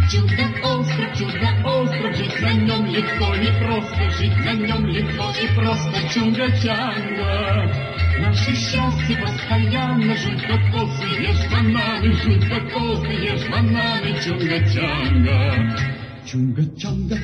Чудо-остров, 0.10 1.18
чудо-остров, 1.18 2.16
жить 2.16 2.42
на 2.42 2.54
нем 2.54 2.86
легко, 2.86 3.36
и 3.36 3.52
просто, 3.66 4.12
жить 4.12 4.38
на 4.46 4.54
нем 4.54 4.86
легко 4.86 5.26
и 5.44 5.48
просто. 5.58 5.92
Чунга-чанга. 6.14 7.95
Наше 8.20 8.56
счастье 8.56 9.18
постоянно 9.18 10.16
жуть 10.16 10.42
кокосы, 10.48 11.06
ешь 11.20 11.52
бананы, 11.52 12.14
жуть 12.24 12.48
кокосы, 12.50 13.12
ешь 13.12 13.50
бананы, 13.50 14.16
чунга-чанга. 14.24 15.78
Чунга-чанга, 16.26 17.18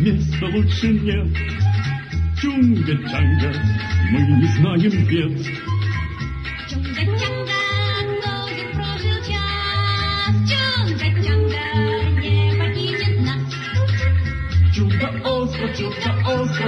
места 0.00 0.46
лучше 0.46 0.88
нет. 0.88 1.28
Чунга-чанга, 2.40 3.54
мы 4.10 4.20
не 4.20 4.46
знаем 4.46 5.06
бед. 5.06 5.71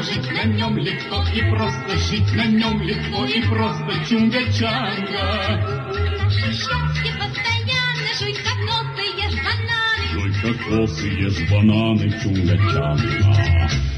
Жить 0.05 0.31
на 0.31 0.45
нем 0.45 0.77
легко 0.77 1.25
и 1.35 1.41
просто, 1.51 1.99
жить 1.99 2.33
на 2.35 2.45
нем 2.47 2.81
легко 2.83 3.25
и 3.25 3.43
просто. 3.43 3.93
Чунга-чанга. 4.09 5.93
Счастье 6.31 7.13
постоянно 7.19 8.11
жуй 8.19 8.35
как 8.35 8.59
ноты, 8.67 9.05
ешь 9.17 9.39
бананы. 9.43 10.07
Жуй 10.13 10.33
кокосы, 10.43 11.07
ешь 11.09 11.51
бананы. 11.51 12.07
Чунга-чанга. 12.23 13.94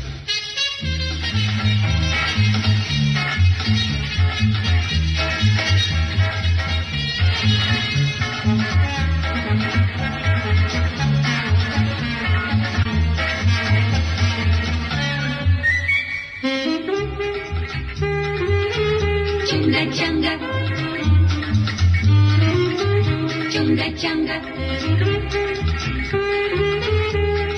Чунга-чанга. 23.76 24.36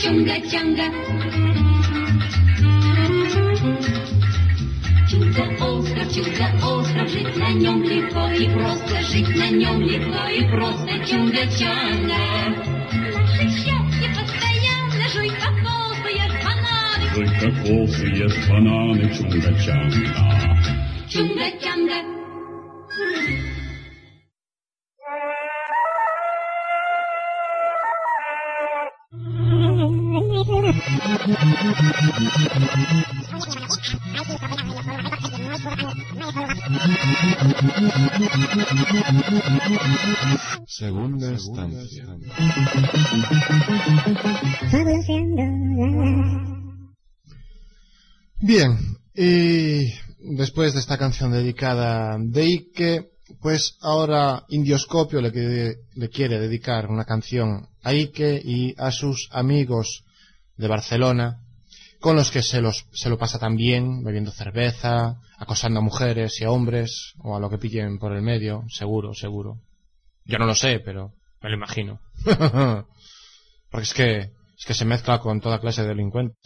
Чунга-чанга. 0.02 0.86
Чудо-остров, 5.08 6.12
чудо-остров, 6.12 7.08
жить 7.08 7.36
на 7.36 7.50
нем 7.52 7.84
легко 7.84 8.26
и 8.32 8.48
просто, 8.52 9.00
жить 9.02 9.36
на 9.36 9.48
нем 9.50 9.80
легко 9.80 10.28
и 10.28 10.42
просто. 10.50 10.90
Чунга-чанга. 11.06 12.18
Наше 13.14 13.44
счастье 13.54 14.08
постоянно, 14.18 15.08
жуй 15.14 15.30
кокосы, 15.38 16.10
ешь 16.10 16.36
бананы. 16.42 17.06
Жуй 17.14 17.28
кокосы, 17.38 18.06
ешь 18.06 18.48
бананы, 18.48 19.04
чунга-чанга. 19.14 20.10
Чунга-чанга. 21.08 22.17
Bien, 48.40 48.76
y 49.14 49.92
después 50.36 50.74
de 50.74 50.80
esta 50.80 50.96
canción 50.98 51.32
dedicada 51.32 52.16
de 52.20 52.42
Ike, 52.44 53.10
pues 53.40 53.76
ahora 53.80 54.44
Indioscopio 54.48 55.20
le, 55.20 55.32
quiere- 55.32 55.76
le 55.94 56.08
quiere 56.08 56.38
dedicar 56.38 56.88
una 56.88 57.04
canción 57.04 57.68
a 57.82 57.90
Ike 57.92 58.40
y 58.44 58.74
a 58.78 58.90
sus 58.92 59.28
amigos 59.32 60.04
de 60.56 60.68
Barcelona, 60.68 61.40
con 62.00 62.14
los 62.14 62.30
que 62.30 62.42
se, 62.42 62.60
los, 62.60 62.86
se 62.92 63.08
lo 63.10 63.18
pasa 63.18 63.38
tan 63.40 63.56
bien, 63.56 64.04
bebiendo 64.04 64.30
cerveza, 64.30 65.20
acosando 65.36 65.80
a 65.80 65.82
mujeres 65.82 66.40
y 66.40 66.44
a 66.44 66.50
hombres, 66.50 67.14
o 67.18 67.36
a 67.36 67.40
lo 67.40 67.50
que 67.50 67.58
pillen 67.58 67.98
por 67.98 68.12
el 68.14 68.22
medio, 68.22 68.64
seguro, 68.68 69.14
seguro. 69.14 69.58
Yo 70.24 70.38
no 70.38 70.46
lo 70.46 70.54
sé, 70.54 70.78
pero 70.80 71.12
me 71.42 71.50
lo 71.50 71.56
imagino. 71.56 72.00
Porque 73.70 73.84
es 73.84 73.94
que, 73.94 74.18
es 74.56 74.66
que 74.66 74.74
se 74.74 74.84
mezcla 74.84 75.20
con 75.20 75.40
toda 75.40 75.60
clase 75.60 75.82
de 75.82 75.88
delincuentes. 75.88 76.36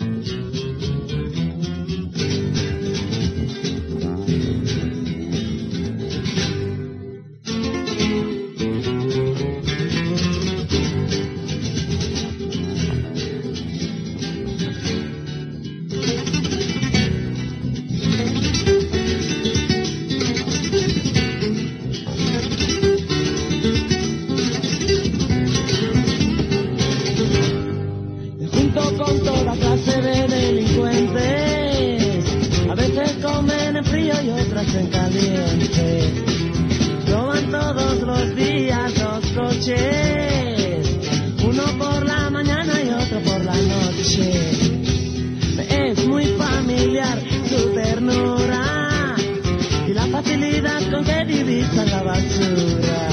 Con 50.92 51.04
que 51.04 51.24
divisan 51.24 51.90
la 51.90 52.02
basura. 52.02 53.08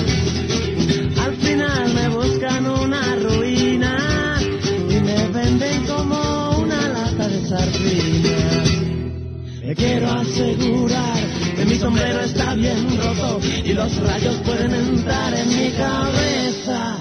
Al 1.24 1.36
final 1.36 1.94
me 1.94 2.10
buscan 2.10 2.68
una 2.68 3.16
ruina 3.16 4.38
y 4.90 5.00
me 5.00 5.28
venden 5.30 5.86
como 5.86 6.58
una 6.60 6.90
lata 6.90 7.28
de 7.30 7.48
sardinas. 7.48 8.70
Me 9.64 9.76
quiero 9.76 10.12
asegurar 10.12 11.20
que 11.56 11.66
mi 11.66 11.76
sombrero 11.76 12.20
está 12.22 12.54
bien 12.56 12.98
roto 12.98 13.40
y 13.64 13.74
los 13.74 13.96
rayos 14.04 14.36
pueden 14.46 14.74
entrar 14.74 15.34
en 15.34 15.48
mi 15.48 15.70
cabeza. 15.72 16.98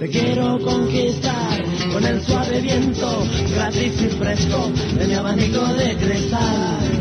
Te 0.00 0.08
quiero 0.08 0.58
conquistar 0.58 1.62
con 1.92 2.04
el 2.04 2.20
suave 2.22 2.60
viento 2.60 3.22
gratis 3.54 4.02
y 4.02 4.08
fresco 4.08 4.72
de 4.98 5.06
mi 5.06 5.14
abanico 5.14 5.64
de 5.74 5.96
cristal 5.96 6.93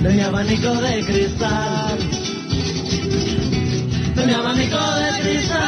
de 0.00 0.10
mi 0.14 0.20
abanico 0.22 0.74
de 0.76 1.04
cristal, 1.04 1.98
de 4.14 4.26
mi 4.26 4.32
abanico 4.32 4.78
de 4.78 5.20
cristal. 5.20 5.60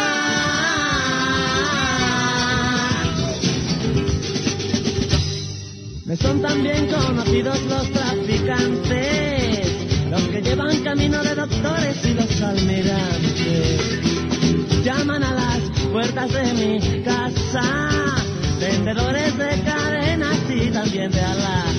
Me 6.07 6.17
son 6.17 6.41
también 6.41 6.87
conocidos 6.87 7.63
los 7.63 7.91
traficantes, 7.91 9.69
los 10.11 10.23
que 10.23 10.41
llevan 10.41 10.83
camino 10.83 11.23
de 11.23 11.35
doctores 11.35 12.05
y 12.05 12.15
los 12.15 12.43
almirantes. 12.43 14.01
Llaman 14.83 15.23
a 15.23 15.35
las 15.35 15.61
puertas 15.93 16.33
de 16.33 16.53
mi 16.55 17.03
casa, 17.03 17.63
vendedores 18.59 19.37
de 19.37 19.63
cadenas 19.63 20.39
y 20.49 20.71
también 20.71 21.11
de 21.11 21.21
alas 21.21 21.72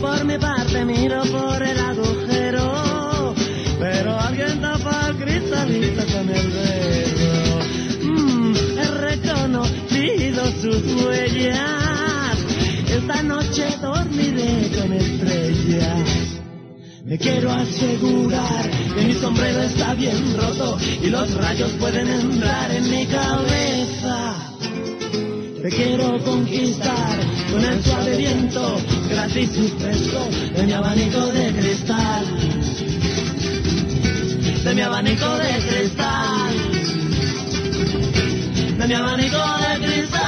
por 0.00 0.24
mi 0.24 0.38
parte 0.38 0.82
miro 0.86 1.22
por 1.24 1.62
el 1.62 1.78
agujero, 1.78 3.34
pero 3.78 4.18
alguien 4.18 4.60
tapa 4.62 5.08
el 5.08 5.16
cristalito 5.16 6.02
con 6.12 6.28
el 6.30 6.52
dedo. 6.52 7.58
Mm, 8.04 8.54
he 8.78 8.90
reconocido 9.08 10.46
sus 10.62 11.04
huellas. 11.04 12.38
Esta 12.88 13.22
noche 13.22 13.66
dormiré 13.82 14.70
con 14.74 14.92
estrellas. 14.94 16.40
Me 17.04 17.18
quiero 17.18 17.50
asegurar 17.50 18.70
que 18.94 19.04
mi 19.04 19.14
sombrero 19.14 19.60
está 19.62 19.92
bien 19.94 20.34
roto 20.34 20.78
y 21.02 21.08
los 21.08 21.34
rayos 21.34 21.72
pueden 21.72 22.08
entrar 22.08 22.70
en 22.70 22.90
mi 22.90 23.04
cabeza. 23.06 24.19
Te 25.62 25.68
quiero 25.68 26.18
conquistar 26.24 27.18
con 27.52 27.62
el 27.62 27.84
suave 27.84 28.16
viento, 28.16 28.76
gratis 29.10 29.50
y 29.58 29.68
fresco 29.68 30.26
de 30.56 30.62
mi 30.62 30.72
abanico 30.72 31.26
de 31.26 31.52
cristal. 31.52 32.24
De 34.64 34.74
mi 34.74 34.80
abanico 34.80 35.28
de 35.36 35.48
cristal. 35.68 36.54
De 38.78 38.86
mi 38.86 38.94
abanico 38.94 39.36
de 39.36 39.86
cristal. 39.86 40.19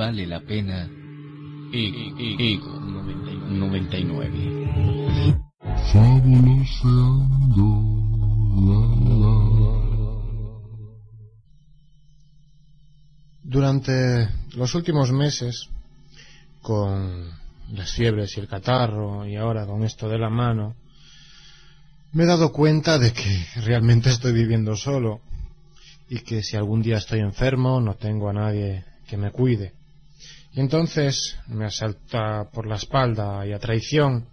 Vale 0.00 0.24
la 0.26 0.40
pena, 0.40 0.88
Ego, 1.74 2.16
Ego 2.38 2.80
99. 2.80 5.36
Fabuloseando 5.92 7.66
la 8.66 8.80
la. 9.20 9.36
Durante 13.42 14.30
los 14.56 14.74
últimos 14.74 15.12
meses, 15.12 15.68
con 16.62 17.28
las 17.74 17.92
fiebres 17.92 18.34
y 18.38 18.40
el 18.40 18.48
catarro, 18.48 19.26
y 19.26 19.36
ahora 19.36 19.66
con 19.66 19.84
esto 19.84 20.08
de 20.08 20.18
la 20.18 20.30
mano, 20.30 20.76
me 22.12 22.22
he 22.22 22.26
dado 22.26 22.52
cuenta 22.52 22.98
de 22.98 23.12
que 23.12 23.44
realmente 23.66 24.08
estoy 24.08 24.32
viviendo 24.32 24.76
solo 24.76 25.20
y 26.08 26.20
que 26.20 26.42
si 26.42 26.56
algún 26.56 26.80
día 26.80 26.96
estoy 26.96 27.20
enfermo 27.20 27.82
no 27.82 27.96
tengo 27.96 28.30
a 28.30 28.32
nadie 28.32 28.86
que 29.06 29.18
me 29.18 29.30
cuide. 29.30 29.78
Y 30.52 30.60
entonces 30.60 31.38
me 31.46 31.66
asalta 31.66 32.50
por 32.52 32.66
la 32.66 32.76
espalda 32.76 33.46
y 33.46 33.52
a 33.52 33.58
traición 33.58 34.26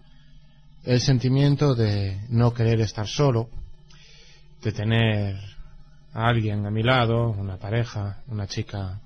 el 0.83 1.01
sentimiento 1.01 1.75
de 1.75 2.21
no 2.29 2.53
querer 2.53 2.79
estar 2.81 3.07
solo, 3.07 3.49
de 4.63 4.71
tener 4.71 5.35
a 6.13 6.27
alguien 6.27 6.65
a 6.65 6.71
mi 6.71 6.81
lado, 6.81 7.29
una 7.29 7.57
pareja, 7.57 8.23
una 8.27 8.47
chica 8.47 8.99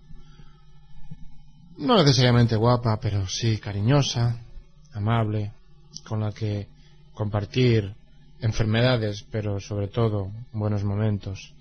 no 1.77 1.97
necesariamente 1.97 2.55
guapa, 2.55 2.99
pero 3.01 3.27
sí 3.27 3.57
cariñosa, 3.57 4.37
amable, 4.93 5.51
con 6.07 6.19
la 6.21 6.31
que 6.31 6.67
compartir 7.13 7.93
enfermedades, 8.39 9.25
pero 9.31 9.59
sobre 9.59 9.87
todo 9.87 10.31
buenos 10.53 10.83
momentos. 10.83 11.53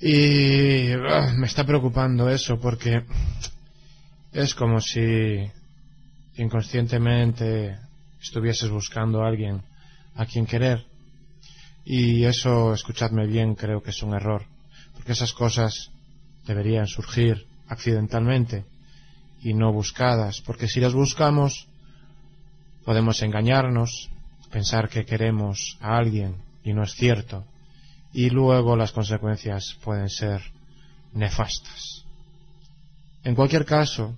Y 0.00 0.92
ah, 0.92 1.32
me 1.36 1.46
está 1.46 1.64
preocupando 1.64 2.28
eso 2.28 2.60
porque 2.60 3.02
es 4.36 4.54
como 4.54 4.82
si 4.82 5.50
inconscientemente 6.36 7.78
estuvieses 8.20 8.68
buscando 8.68 9.22
a 9.22 9.28
alguien 9.28 9.62
a 10.14 10.26
quien 10.26 10.44
querer. 10.44 10.84
Y 11.86 12.22
eso, 12.24 12.74
escuchadme 12.74 13.26
bien, 13.26 13.54
creo 13.54 13.82
que 13.82 13.90
es 13.90 14.02
un 14.02 14.14
error. 14.14 14.44
Porque 14.92 15.12
esas 15.12 15.32
cosas 15.32 15.90
deberían 16.46 16.86
surgir 16.86 17.46
accidentalmente 17.68 18.66
y 19.42 19.54
no 19.54 19.72
buscadas. 19.72 20.42
Porque 20.42 20.68
si 20.68 20.80
las 20.80 20.92
buscamos, 20.92 21.66
podemos 22.84 23.22
engañarnos, 23.22 24.10
pensar 24.50 24.90
que 24.90 25.06
queremos 25.06 25.78
a 25.80 25.96
alguien 25.96 26.36
y 26.62 26.74
no 26.74 26.82
es 26.82 26.92
cierto. 26.92 27.46
Y 28.12 28.28
luego 28.28 28.76
las 28.76 28.92
consecuencias 28.92 29.78
pueden 29.82 30.10
ser 30.10 30.42
nefastas. 31.14 32.04
En 33.24 33.34
cualquier 33.34 33.64
caso, 33.64 34.14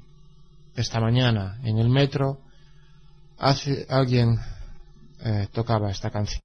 esta 0.80 1.00
mañana 1.00 1.58
en 1.64 1.78
el 1.78 1.88
metro 1.88 2.40
hace, 3.38 3.86
alguien 3.88 4.38
eh, 5.24 5.48
tocaba 5.52 5.90
esta 5.90 6.10
canción. 6.10 6.40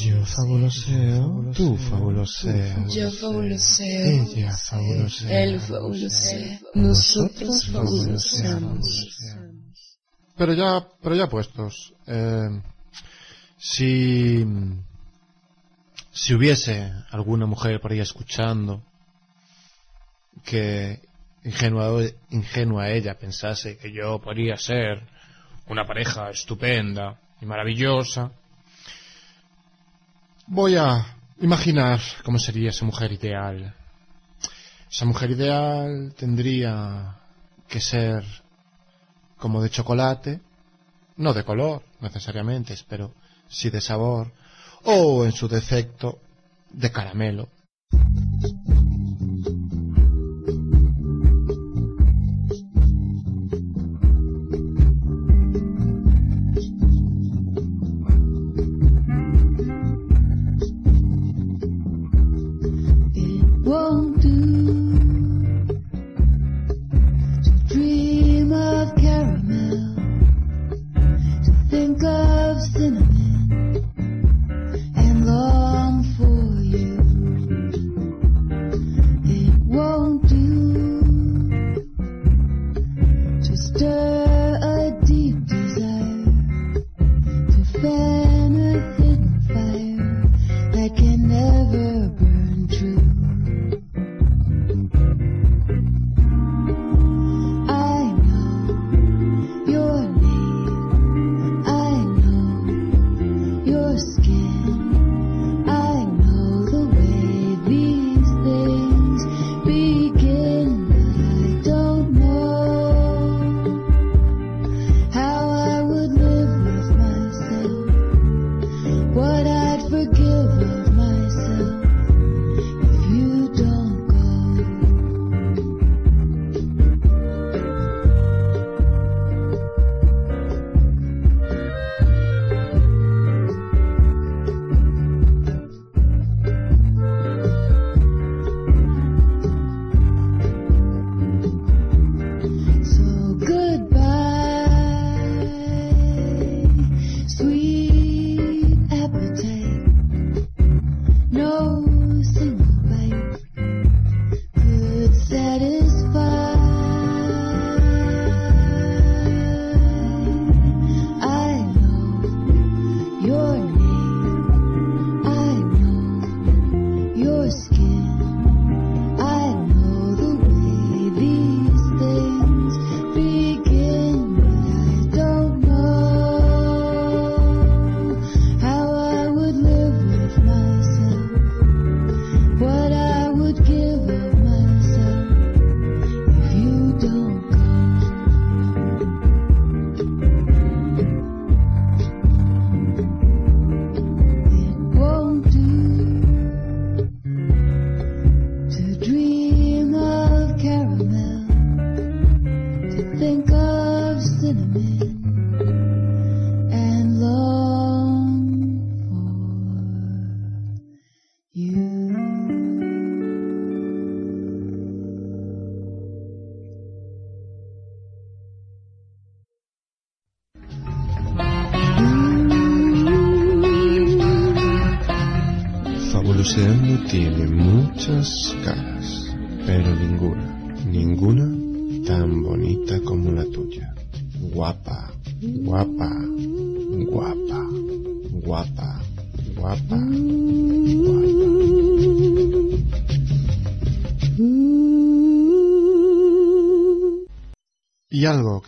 Yo 0.00 0.24
fabuloseo, 0.24 1.52
tú 1.56 1.76
fabuloseas. 1.76 2.94
Yo 2.94 3.10
fabuloseo. 3.10 4.28
Ella 4.36 4.56
fabulosea. 4.56 5.42
Él 5.42 5.60
fabulosea. 5.60 6.60
Nosotros 6.74 7.66
fabuloseamos. 7.66 9.18
Pero 10.36 10.52
ya, 10.54 10.86
pero 11.02 11.14
ya 11.16 11.26
puestos. 11.28 11.92
eh, 12.06 12.62
si, 13.58 14.44
si 16.12 16.34
hubiese 16.34 16.92
alguna 17.10 17.46
mujer 17.46 17.80
por 17.80 17.92
ahí 17.92 18.00
escuchando 18.00 18.82
que 20.44 21.00
ingenua, 21.44 22.02
ingenua 22.30 22.90
ella 22.90 23.18
pensase 23.18 23.78
que 23.78 23.92
yo 23.92 24.20
podría 24.20 24.56
ser 24.56 25.02
una 25.68 25.84
pareja 25.84 26.30
estupenda 26.30 27.20
y 27.40 27.46
maravillosa, 27.46 28.32
voy 30.46 30.76
a 30.76 31.16
imaginar 31.40 32.00
cómo 32.24 32.38
sería 32.38 32.70
esa 32.70 32.84
mujer 32.84 33.12
ideal. 33.12 33.74
Esa 34.90 35.04
mujer 35.04 35.30
ideal 35.30 36.14
tendría 36.16 37.16
que 37.68 37.80
ser 37.80 38.24
como 39.36 39.62
de 39.62 39.70
chocolate, 39.70 40.40
no 41.16 41.32
de 41.32 41.44
color 41.44 41.82
necesariamente, 42.00 42.76
pero 42.88 43.14
sí 43.48 43.70
de 43.70 43.80
sabor, 43.80 44.32
o 44.84 45.24
en 45.24 45.32
su 45.32 45.48
defecto 45.48 46.18
de 46.70 46.90
caramelo. 46.90 47.48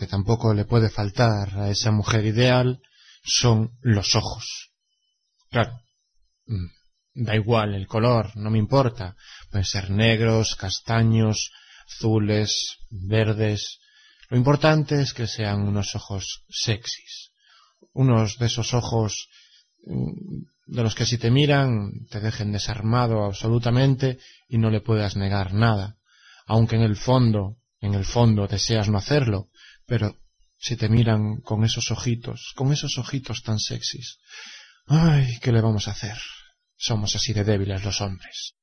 Que 0.05 0.11
tampoco 0.11 0.53
le 0.53 0.65
puede 0.65 0.89
faltar 0.89 1.57
a 1.57 1.69
esa 1.71 1.89
mujer 1.89 2.25
ideal 2.25 2.79
son 3.23 3.71
los 3.81 4.15
ojos. 4.15 4.69
Claro, 5.49 5.79
mm, 6.45 7.23
da 7.25 7.35
igual 7.35 7.73
el 7.73 7.87
color, 7.87 8.37
no 8.37 8.51
me 8.51 8.59
importa. 8.59 9.15
Pueden 9.49 9.65
ser 9.65 9.89
negros, 9.89 10.55
castaños, 10.55 11.51
azules, 11.87 12.77
verdes. 12.91 13.79
Lo 14.29 14.37
importante 14.37 15.01
es 15.01 15.13
que 15.13 15.25
sean 15.25 15.61
unos 15.61 15.95
ojos 15.95 16.43
sexys. 16.49 17.31
Unos 17.93 18.37
de 18.37 18.45
esos 18.45 18.75
ojos 18.75 19.27
mm, 19.87 20.43
de 20.67 20.83
los 20.83 20.93
que 20.93 21.07
si 21.07 21.17
te 21.17 21.31
miran 21.31 22.05
te 22.11 22.19
dejen 22.19 22.51
desarmado 22.51 23.25
absolutamente 23.25 24.19
y 24.47 24.59
no 24.59 24.69
le 24.69 24.81
puedas 24.81 25.15
negar 25.15 25.55
nada. 25.55 25.97
Aunque 26.45 26.75
en 26.75 26.83
el 26.83 26.95
fondo, 26.95 27.57
en 27.79 27.95
el 27.95 28.05
fondo 28.05 28.45
deseas 28.45 28.87
no 28.87 28.99
hacerlo, 28.99 29.49
pero 29.85 30.17
si 30.57 30.75
te 30.75 30.89
miran 30.89 31.41
con 31.41 31.63
esos 31.63 31.91
ojitos, 31.91 32.53
con 32.55 32.71
esos 32.71 32.97
ojitos 32.97 33.43
tan 33.43 33.59
sexys. 33.59 34.17
Ay, 34.87 35.39
¿qué 35.41 35.51
le 35.51 35.61
vamos 35.61 35.87
a 35.87 35.91
hacer? 35.91 36.17
Somos 36.75 37.15
así 37.15 37.33
de 37.33 37.43
débiles 37.43 37.83
los 37.83 38.01
hombres. 38.01 38.55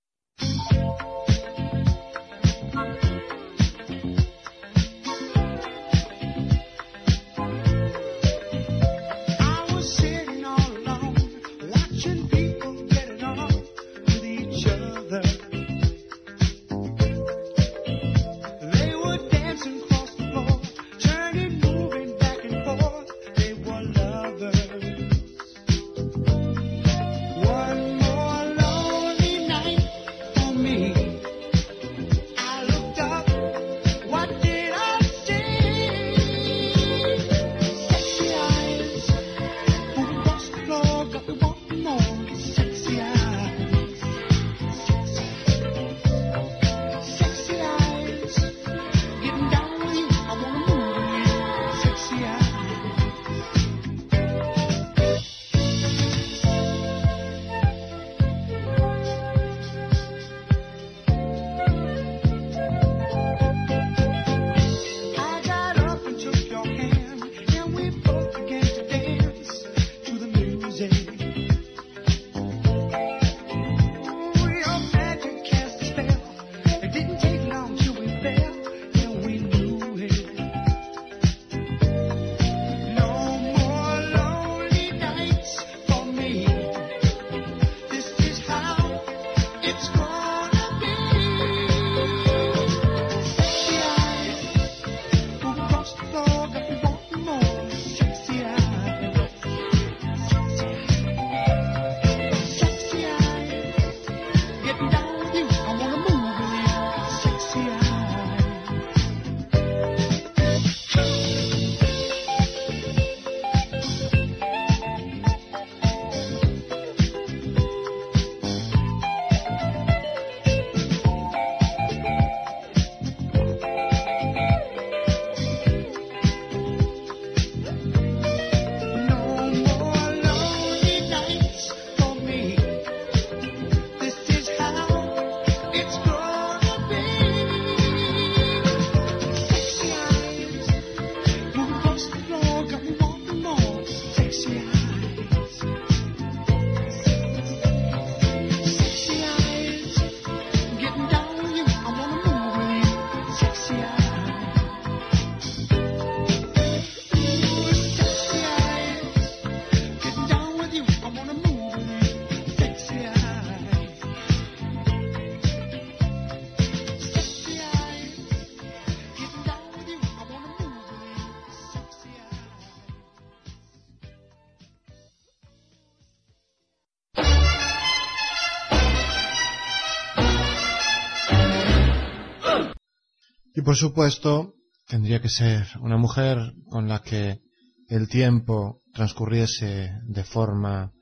Por 183.64 183.76
supuesto, 183.76 184.54
tendría 184.88 185.20
que 185.20 185.28
ser 185.28 185.66
una 185.80 185.96
mujer 185.96 186.38
con 186.68 186.88
la 186.88 187.00
que 187.00 187.40
el 187.88 188.08
tiempo 188.08 188.82
transcurriese 188.92 189.92
de 190.04 190.24
forma 190.24 190.92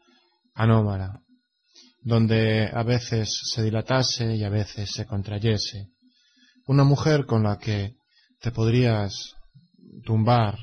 anómala, 0.55 1.23
donde 2.03 2.71
a 2.73 2.83
veces 2.83 3.31
se 3.55 3.63
dilatase 3.63 4.37
y 4.37 4.45
a 4.45 4.51
veces 4.51 4.91
se 4.93 5.07
contrayese. 5.07 5.89
Una 6.67 6.85
mujer 6.85 7.25
con 7.25 7.45
la 7.45 7.57
que 7.57 7.95
te 8.41 8.51
podrías 8.51 9.35
tumbar 10.05 10.59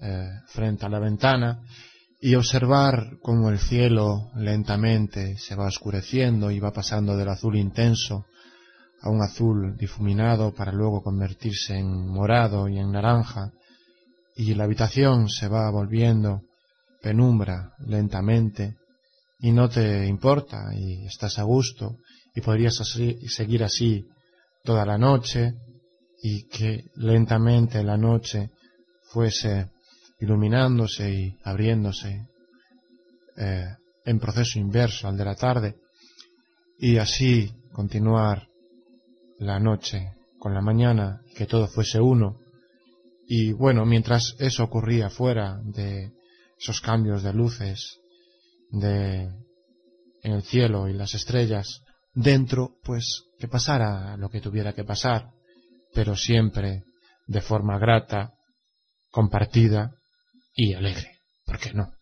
eh, 0.00 0.28
frente 0.48 0.84
a 0.84 0.90
la 0.90 0.98
ventana 0.98 1.62
y 2.20 2.34
observar 2.34 3.18
cómo 3.22 3.48
el 3.48 3.58
cielo 3.58 4.30
lentamente 4.34 5.38
se 5.38 5.54
va 5.54 5.66
oscureciendo 5.66 6.50
y 6.50 6.60
va 6.60 6.72
pasando 6.72 7.16
del 7.16 7.28
azul 7.28 7.56
intenso 7.56 8.26
a 9.06 9.10
un 9.10 9.22
azul 9.22 9.76
difuminado 9.76 10.52
para 10.52 10.72
luego 10.72 11.00
convertirse 11.02 11.78
en 11.78 12.08
morado 12.08 12.68
y 12.68 12.78
en 12.78 12.90
naranja, 12.90 13.52
y 14.34 14.52
la 14.54 14.64
habitación 14.64 15.28
se 15.28 15.48
va 15.48 15.70
volviendo 15.70 16.42
penumbra 17.00 17.72
lentamente, 17.86 18.74
y 19.38 19.52
no 19.52 19.68
te 19.68 20.06
importa, 20.06 20.74
y 20.74 21.06
estás 21.06 21.38
a 21.38 21.44
gusto, 21.44 21.96
y 22.34 22.40
podrías 22.40 22.80
así- 22.80 23.18
seguir 23.28 23.62
así 23.62 24.04
toda 24.64 24.84
la 24.84 24.98
noche, 24.98 25.54
y 26.22 26.44
que 26.48 26.86
lentamente 26.96 27.82
la 27.84 27.96
noche 27.96 28.50
fuese 29.12 29.68
iluminándose 30.20 31.10
y 31.12 31.36
abriéndose 31.44 32.26
eh, 33.36 33.68
en 34.04 34.18
proceso 34.18 34.58
inverso 34.58 35.06
al 35.06 35.16
de 35.16 35.24
la 35.24 35.34
tarde, 35.36 35.76
y 36.78 36.96
así 36.96 37.52
continuar 37.72 38.48
la 39.38 39.58
noche 39.58 40.12
con 40.38 40.54
la 40.54 40.60
mañana, 40.60 41.22
que 41.36 41.46
todo 41.46 41.66
fuese 41.68 42.00
uno. 42.00 42.40
Y 43.26 43.52
bueno, 43.52 43.84
mientras 43.84 44.36
eso 44.38 44.64
ocurría 44.64 45.10
fuera 45.10 45.60
de 45.64 46.12
esos 46.58 46.80
cambios 46.80 47.22
de 47.22 47.32
luces, 47.32 47.98
de 48.70 49.28
en 50.22 50.32
el 50.32 50.42
cielo 50.42 50.88
y 50.88 50.92
las 50.92 51.14
estrellas, 51.14 51.82
dentro, 52.12 52.78
pues 52.82 53.24
que 53.38 53.46
pasara 53.46 54.16
lo 54.16 54.28
que 54.28 54.40
tuviera 54.40 54.72
que 54.72 54.84
pasar, 54.84 55.30
pero 55.94 56.16
siempre 56.16 56.84
de 57.26 57.40
forma 57.40 57.78
grata, 57.78 58.34
compartida 59.10 59.94
y 60.54 60.74
alegre. 60.74 61.20
¿Por 61.44 61.58
qué 61.58 61.72
no? 61.74 61.92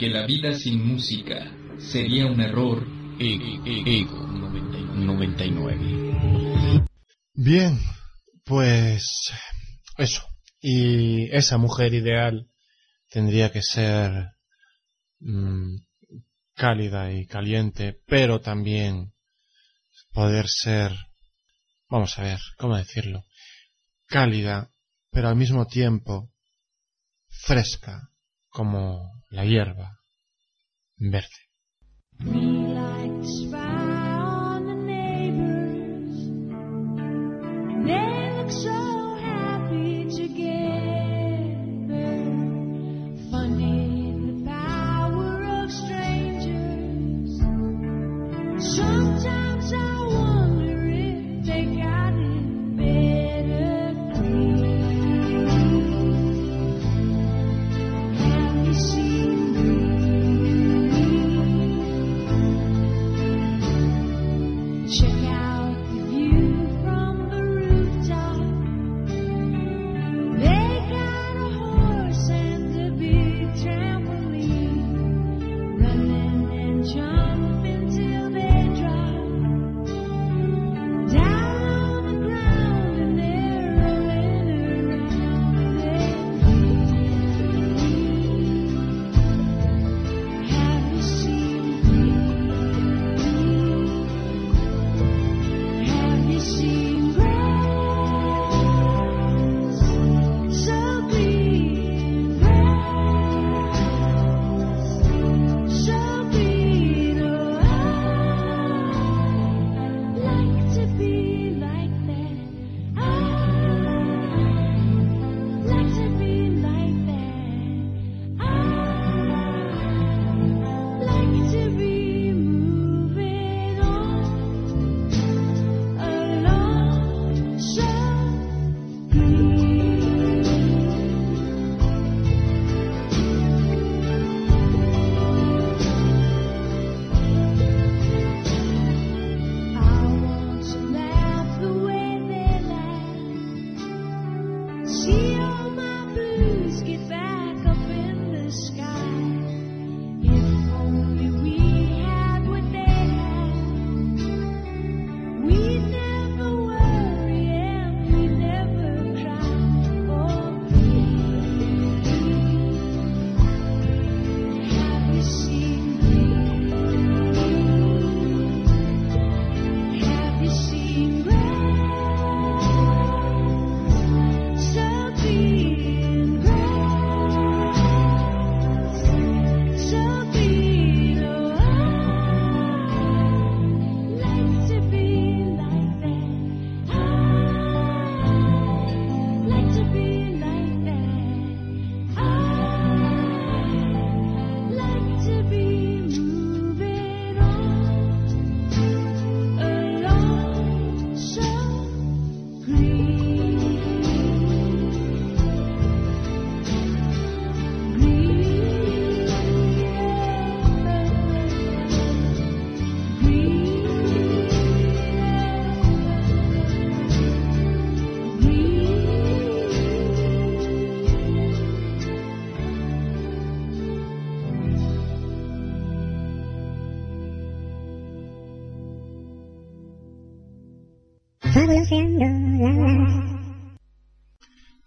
Porque 0.00 0.14
la 0.14 0.24
vida 0.24 0.54
sin 0.54 0.82
música 0.82 1.52
sería 1.78 2.24
un 2.24 2.40
error. 2.40 2.88
Ego, 3.18 3.62
Ego 3.66 4.26
99. 4.94 6.86
Bien, 7.34 7.78
pues 8.46 9.30
eso. 9.98 10.22
Y 10.58 11.30
esa 11.36 11.58
mujer 11.58 11.92
ideal 11.92 12.48
tendría 13.10 13.52
que 13.52 13.60
ser 13.60 14.30
mm, 15.18 15.76
cálida 16.54 17.12
y 17.12 17.26
caliente, 17.26 18.00
pero 18.06 18.40
también 18.40 19.12
poder 20.12 20.48
ser, 20.48 20.92
vamos 21.90 22.18
a 22.18 22.22
ver, 22.22 22.38
¿cómo 22.56 22.78
decirlo? 22.78 23.26
Cálida, 24.06 24.70
pero 25.10 25.28
al 25.28 25.36
mismo 25.36 25.66
tiempo 25.66 26.32
fresca, 27.28 28.08
como 28.48 29.19
la 29.30 29.44
hierba 29.44 30.00
verde. 30.98 31.50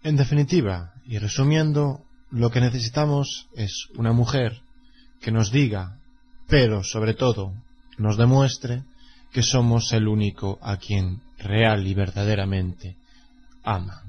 En 0.02 0.16
definitiva, 0.16 0.92
y 1.06 1.18
resumiendo, 1.18 2.04
lo 2.30 2.50
que 2.50 2.60
necesitamos 2.60 3.48
es 3.56 3.88
una 3.96 4.12
mujer 4.12 4.60
que 5.20 5.32
nos 5.32 5.50
diga, 5.50 5.98
pero 6.46 6.82
sobre 6.84 7.14
todo 7.14 7.54
nos 7.96 8.18
demuestre 8.18 8.82
que 9.32 9.42
somos 9.42 9.92
el 9.92 10.08
único 10.08 10.58
a 10.62 10.76
quien 10.76 11.22
real 11.38 11.86
y 11.86 11.94
verdaderamente 11.94 12.96
ama. 13.62 14.02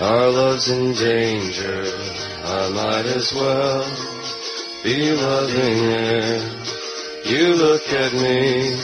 Our 0.00 0.30
love's 0.30 0.68
in 0.70 0.94
danger. 0.94 1.84
I 2.44 2.70
might 2.70 3.04
as 3.04 3.34
well 3.34 3.84
be 4.82 5.12
loving 5.12 5.78
her. 5.92 6.60
You 7.24 7.54
look 7.54 7.86
at 7.92 8.12
me 8.14 8.80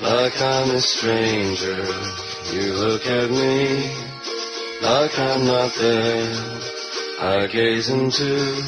like 0.00 0.40
I'm 0.40 0.70
a 0.70 0.80
stranger. 0.80 1.84
You 2.52 2.72
look 2.72 3.06
at 3.06 3.30
me 3.30 3.92
like 4.80 5.18
I'm 5.18 5.44
not 5.44 5.74
there. 5.74 6.60
I 7.20 7.46
gaze 7.46 7.90
into 7.90 8.64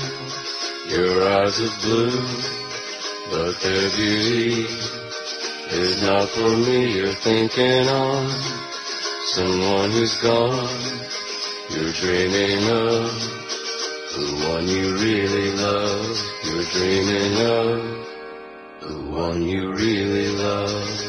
your 0.89 1.27
eyes 1.27 1.59
of 1.59 1.73
blue, 1.81 2.21
but 3.31 3.59
their 3.63 3.91
beauty 3.97 4.67
is 5.71 6.03
not 6.03 6.29
for 6.29 6.51
me. 6.51 6.99
You're 6.99 7.15
thinking 7.15 7.89
on 7.89 8.31
someone 9.25 9.91
who's 9.91 10.21
gone. 10.21 11.22
You're 11.75 11.91
dreaming 11.93 12.69
of 12.69 13.09
the 14.13 14.47
one 14.47 14.69
you 14.69 14.95
really 14.95 15.53
love. 15.53 16.19
You're 16.45 16.65
dreaming 16.65 17.33
of 17.41 18.09
the 18.83 19.11
one 19.11 19.41
you 19.43 19.73
really 19.73 20.29
love. 20.29 21.02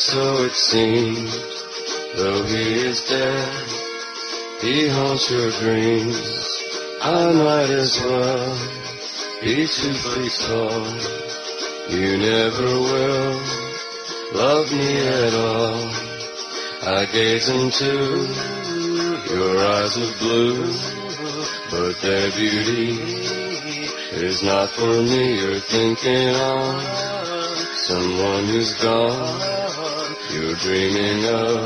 So 0.00 0.44
it 0.44 0.52
seems. 0.52 1.30
Though 2.16 2.42
he 2.44 2.86
is 2.88 3.04
dead, 3.06 3.68
he 4.62 4.88
haunts 4.88 5.30
your 5.30 5.50
dreams. 5.60 6.16
I 7.02 7.32
might 7.32 7.70
as 7.70 8.00
well 8.00 8.58
be 9.42 9.66
feet 9.66 10.32
tall. 10.48 10.86
You 11.90 12.16
never 12.16 12.70
will 12.88 13.40
love 14.32 14.72
me 14.72 14.96
at 15.24 15.34
all. 15.34 15.80
I 16.82 17.06
gaze 17.12 17.48
into 17.50 17.92
your 19.34 19.58
eyes 19.58 19.96
of 19.98 20.18
blue, 20.18 20.64
but 21.70 22.00
their 22.00 22.30
beauty 22.32 22.90
is 24.24 24.42
not 24.42 24.70
for 24.70 25.02
me. 25.02 25.40
You're 25.40 25.60
thinking 25.60 26.28
of 26.30 26.82
someone 27.74 28.44
who's 28.46 28.74
gone. 28.82 29.49
You're 30.50 30.58
dreaming 30.58 31.24
of 31.26 31.62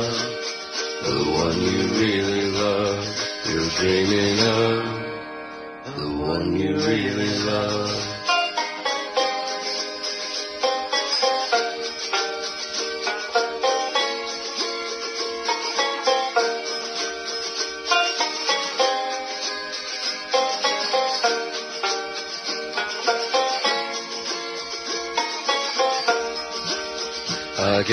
the 1.04 1.16
one 1.32 1.58
you 1.58 1.88
really 1.88 2.50
love. 2.50 3.02
You're 3.48 3.70
dreaming 3.78 4.38
of 4.40 5.96
the 5.96 6.08
one 6.18 6.54
you 6.54 6.76
really 6.76 7.13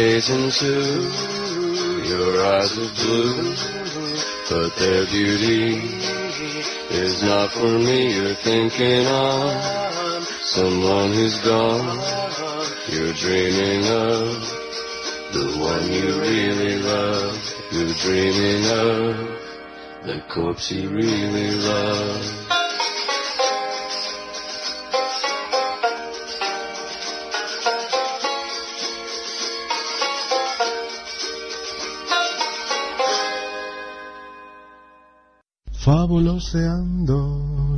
gaze 0.01 0.31
into 0.31 0.73
your 2.09 2.43
eyes 2.53 2.75
of 2.75 2.89
blue, 2.95 3.53
but 4.49 4.75
their 4.77 5.05
beauty 5.05 5.77
is 6.89 7.21
not 7.21 7.51
for 7.51 7.73
me. 7.87 8.15
You're 8.15 8.33
thinking 8.33 9.05
of 9.05 10.25
someone 10.57 11.13
who's 11.13 11.37
gone. 11.41 11.85
You're 12.89 13.13
dreaming 13.13 13.83
of 13.85 14.25
the 15.37 15.47
one 15.69 15.85
you 15.97 16.19
really 16.19 16.77
love. 16.79 17.37
You're 17.71 17.93
dreaming 18.05 18.63
of 18.83 19.17
the 20.07 20.23
corpse 20.33 20.71
you 20.71 20.89
really 20.89 21.51
love. 21.51 22.40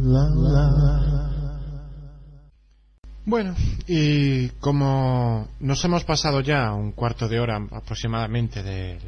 La, 0.03 0.29
la. 0.35 1.29
Bueno, 3.25 3.55
y 3.87 4.49
como 4.59 5.47
nos 5.59 5.83
hemos 5.83 6.03
pasado 6.03 6.41
ya 6.41 6.73
un 6.73 6.91
cuarto 6.91 7.27
de 7.27 7.39
hora 7.39 7.57
aproximadamente 7.71 8.61
de 8.61 8.99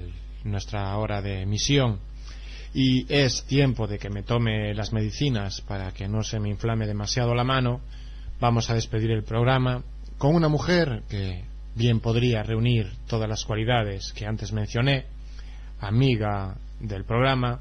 nuestra 0.44 0.98
hora 0.98 1.22
de 1.22 1.44
emisión 1.44 2.00
y 2.74 3.06
es 3.14 3.44
tiempo 3.44 3.86
de 3.86 4.00
que 4.00 4.10
me 4.10 4.24
tome 4.24 4.74
las 4.74 4.92
medicinas 4.92 5.62
para 5.62 5.92
que 5.92 6.08
no 6.08 6.24
se 6.24 6.40
me 6.40 6.50
inflame 6.50 6.88
demasiado 6.88 7.36
la 7.36 7.44
mano, 7.44 7.82
vamos 8.40 8.72
a 8.72 8.74
despedir 8.74 9.12
el 9.12 9.24
programa 9.24 9.84
con 10.18 10.34
una 10.34 10.50
mujer 10.50 11.04
que 11.08 11.44
bien 11.76 12.00
podría 12.00 12.42
reunir 12.42 12.92
todas 13.06 13.30
las 13.30 13.46
cualidades 13.46 14.14
que 14.14 14.26
antes 14.26 14.52
mencioné, 14.52 15.06
amiga 15.80 16.56
del 16.80 17.04
programa, 17.04 17.60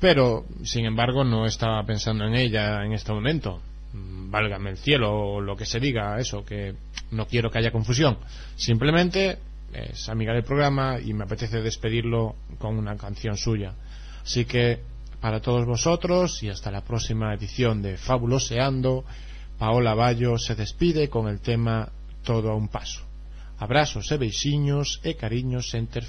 pero 0.00 0.44
sin 0.64 0.84
embargo 0.84 1.24
no 1.24 1.46
estaba 1.46 1.84
pensando 1.84 2.24
en 2.24 2.34
ella 2.34 2.84
en 2.84 2.92
este 2.92 3.12
momento. 3.12 3.60
Mm, 3.92 4.30
Válgame 4.30 4.70
el 4.70 4.76
cielo 4.76 5.12
o 5.12 5.40
lo 5.40 5.56
que 5.56 5.66
se 5.66 5.80
diga, 5.80 6.18
eso, 6.18 6.44
que 6.44 6.74
no 7.10 7.26
quiero 7.26 7.50
que 7.50 7.58
haya 7.58 7.70
confusión. 7.70 8.18
Simplemente 8.56 9.38
es 9.72 10.08
amiga 10.08 10.32
del 10.32 10.44
programa 10.44 10.98
y 11.00 11.12
me 11.12 11.24
apetece 11.24 11.60
despedirlo 11.62 12.36
con 12.58 12.78
una 12.78 12.96
canción 12.96 13.36
suya. 13.36 13.74
Así 14.22 14.44
que 14.44 14.80
para 15.20 15.40
todos 15.40 15.66
vosotros 15.66 16.42
y 16.42 16.48
hasta 16.48 16.70
la 16.70 16.82
próxima 16.82 17.34
edición 17.34 17.82
de 17.82 17.96
Fabuloseando, 17.96 19.04
Paola 19.58 19.94
Bayo 19.94 20.38
se 20.38 20.54
despide 20.54 21.08
con 21.08 21.28
el 21.28 21.40
tema 21.40 21.88
Todo 22.22 22.50
a 22.50 22.56
un 22.56 22.68
paso. 22.68 23.02
Abrazos 23.58 24.12
e 24.12 24.18
beixiños 24.18 25.00
e 25.02 25.16
cariños 25.16 25.72
en 25.72 25.86
ter 25.88 26.04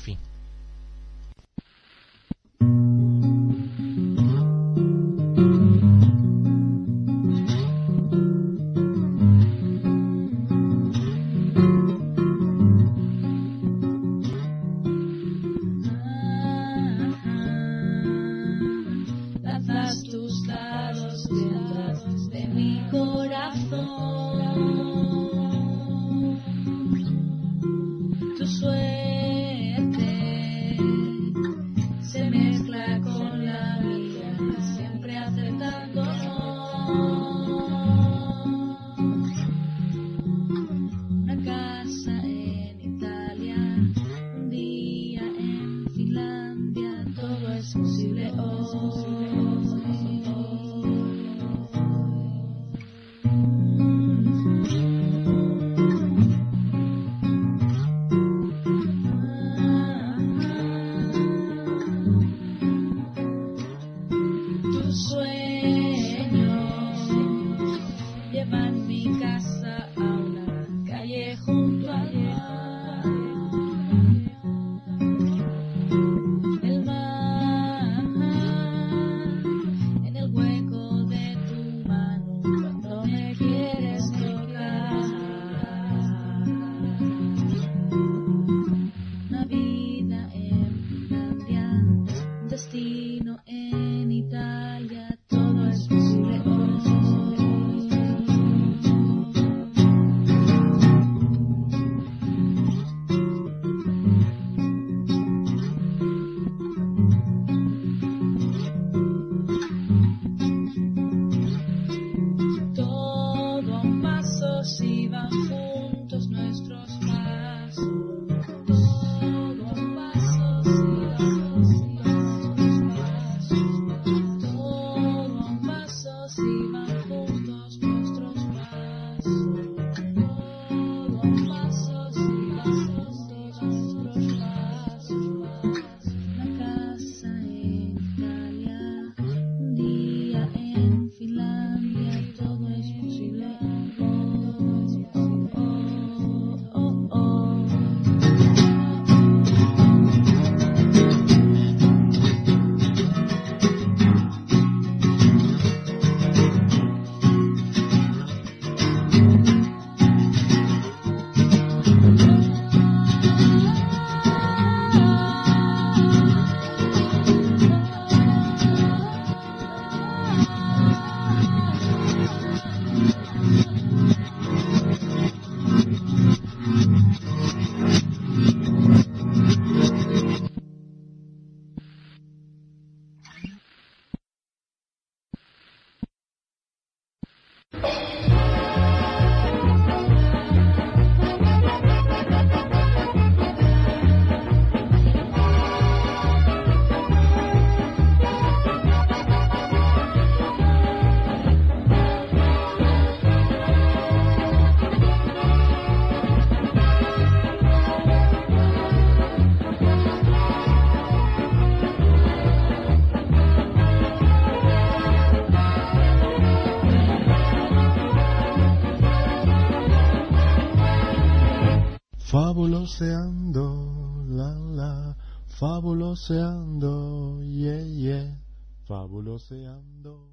Fabuloseando, 222.87 224.23
la 224.29 224.53
la, 224.53 225.15
fabuloseando, 225.59 227.41
yeah 227.43 227.83
yeah, 227.83 228.39
fabuloseando. 228.87 230.29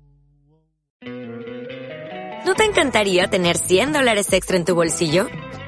¿No 2.47 2.55
te 2.55 2.65
encantaría 2.65 3.27
tener 3.27 3.57
100 3.59 3.93
dólares 3.93 4.33
extra 4.33 4.57
en 4.57 4.65
tu 4.65 4.77
bolsillo? 4.77 5.27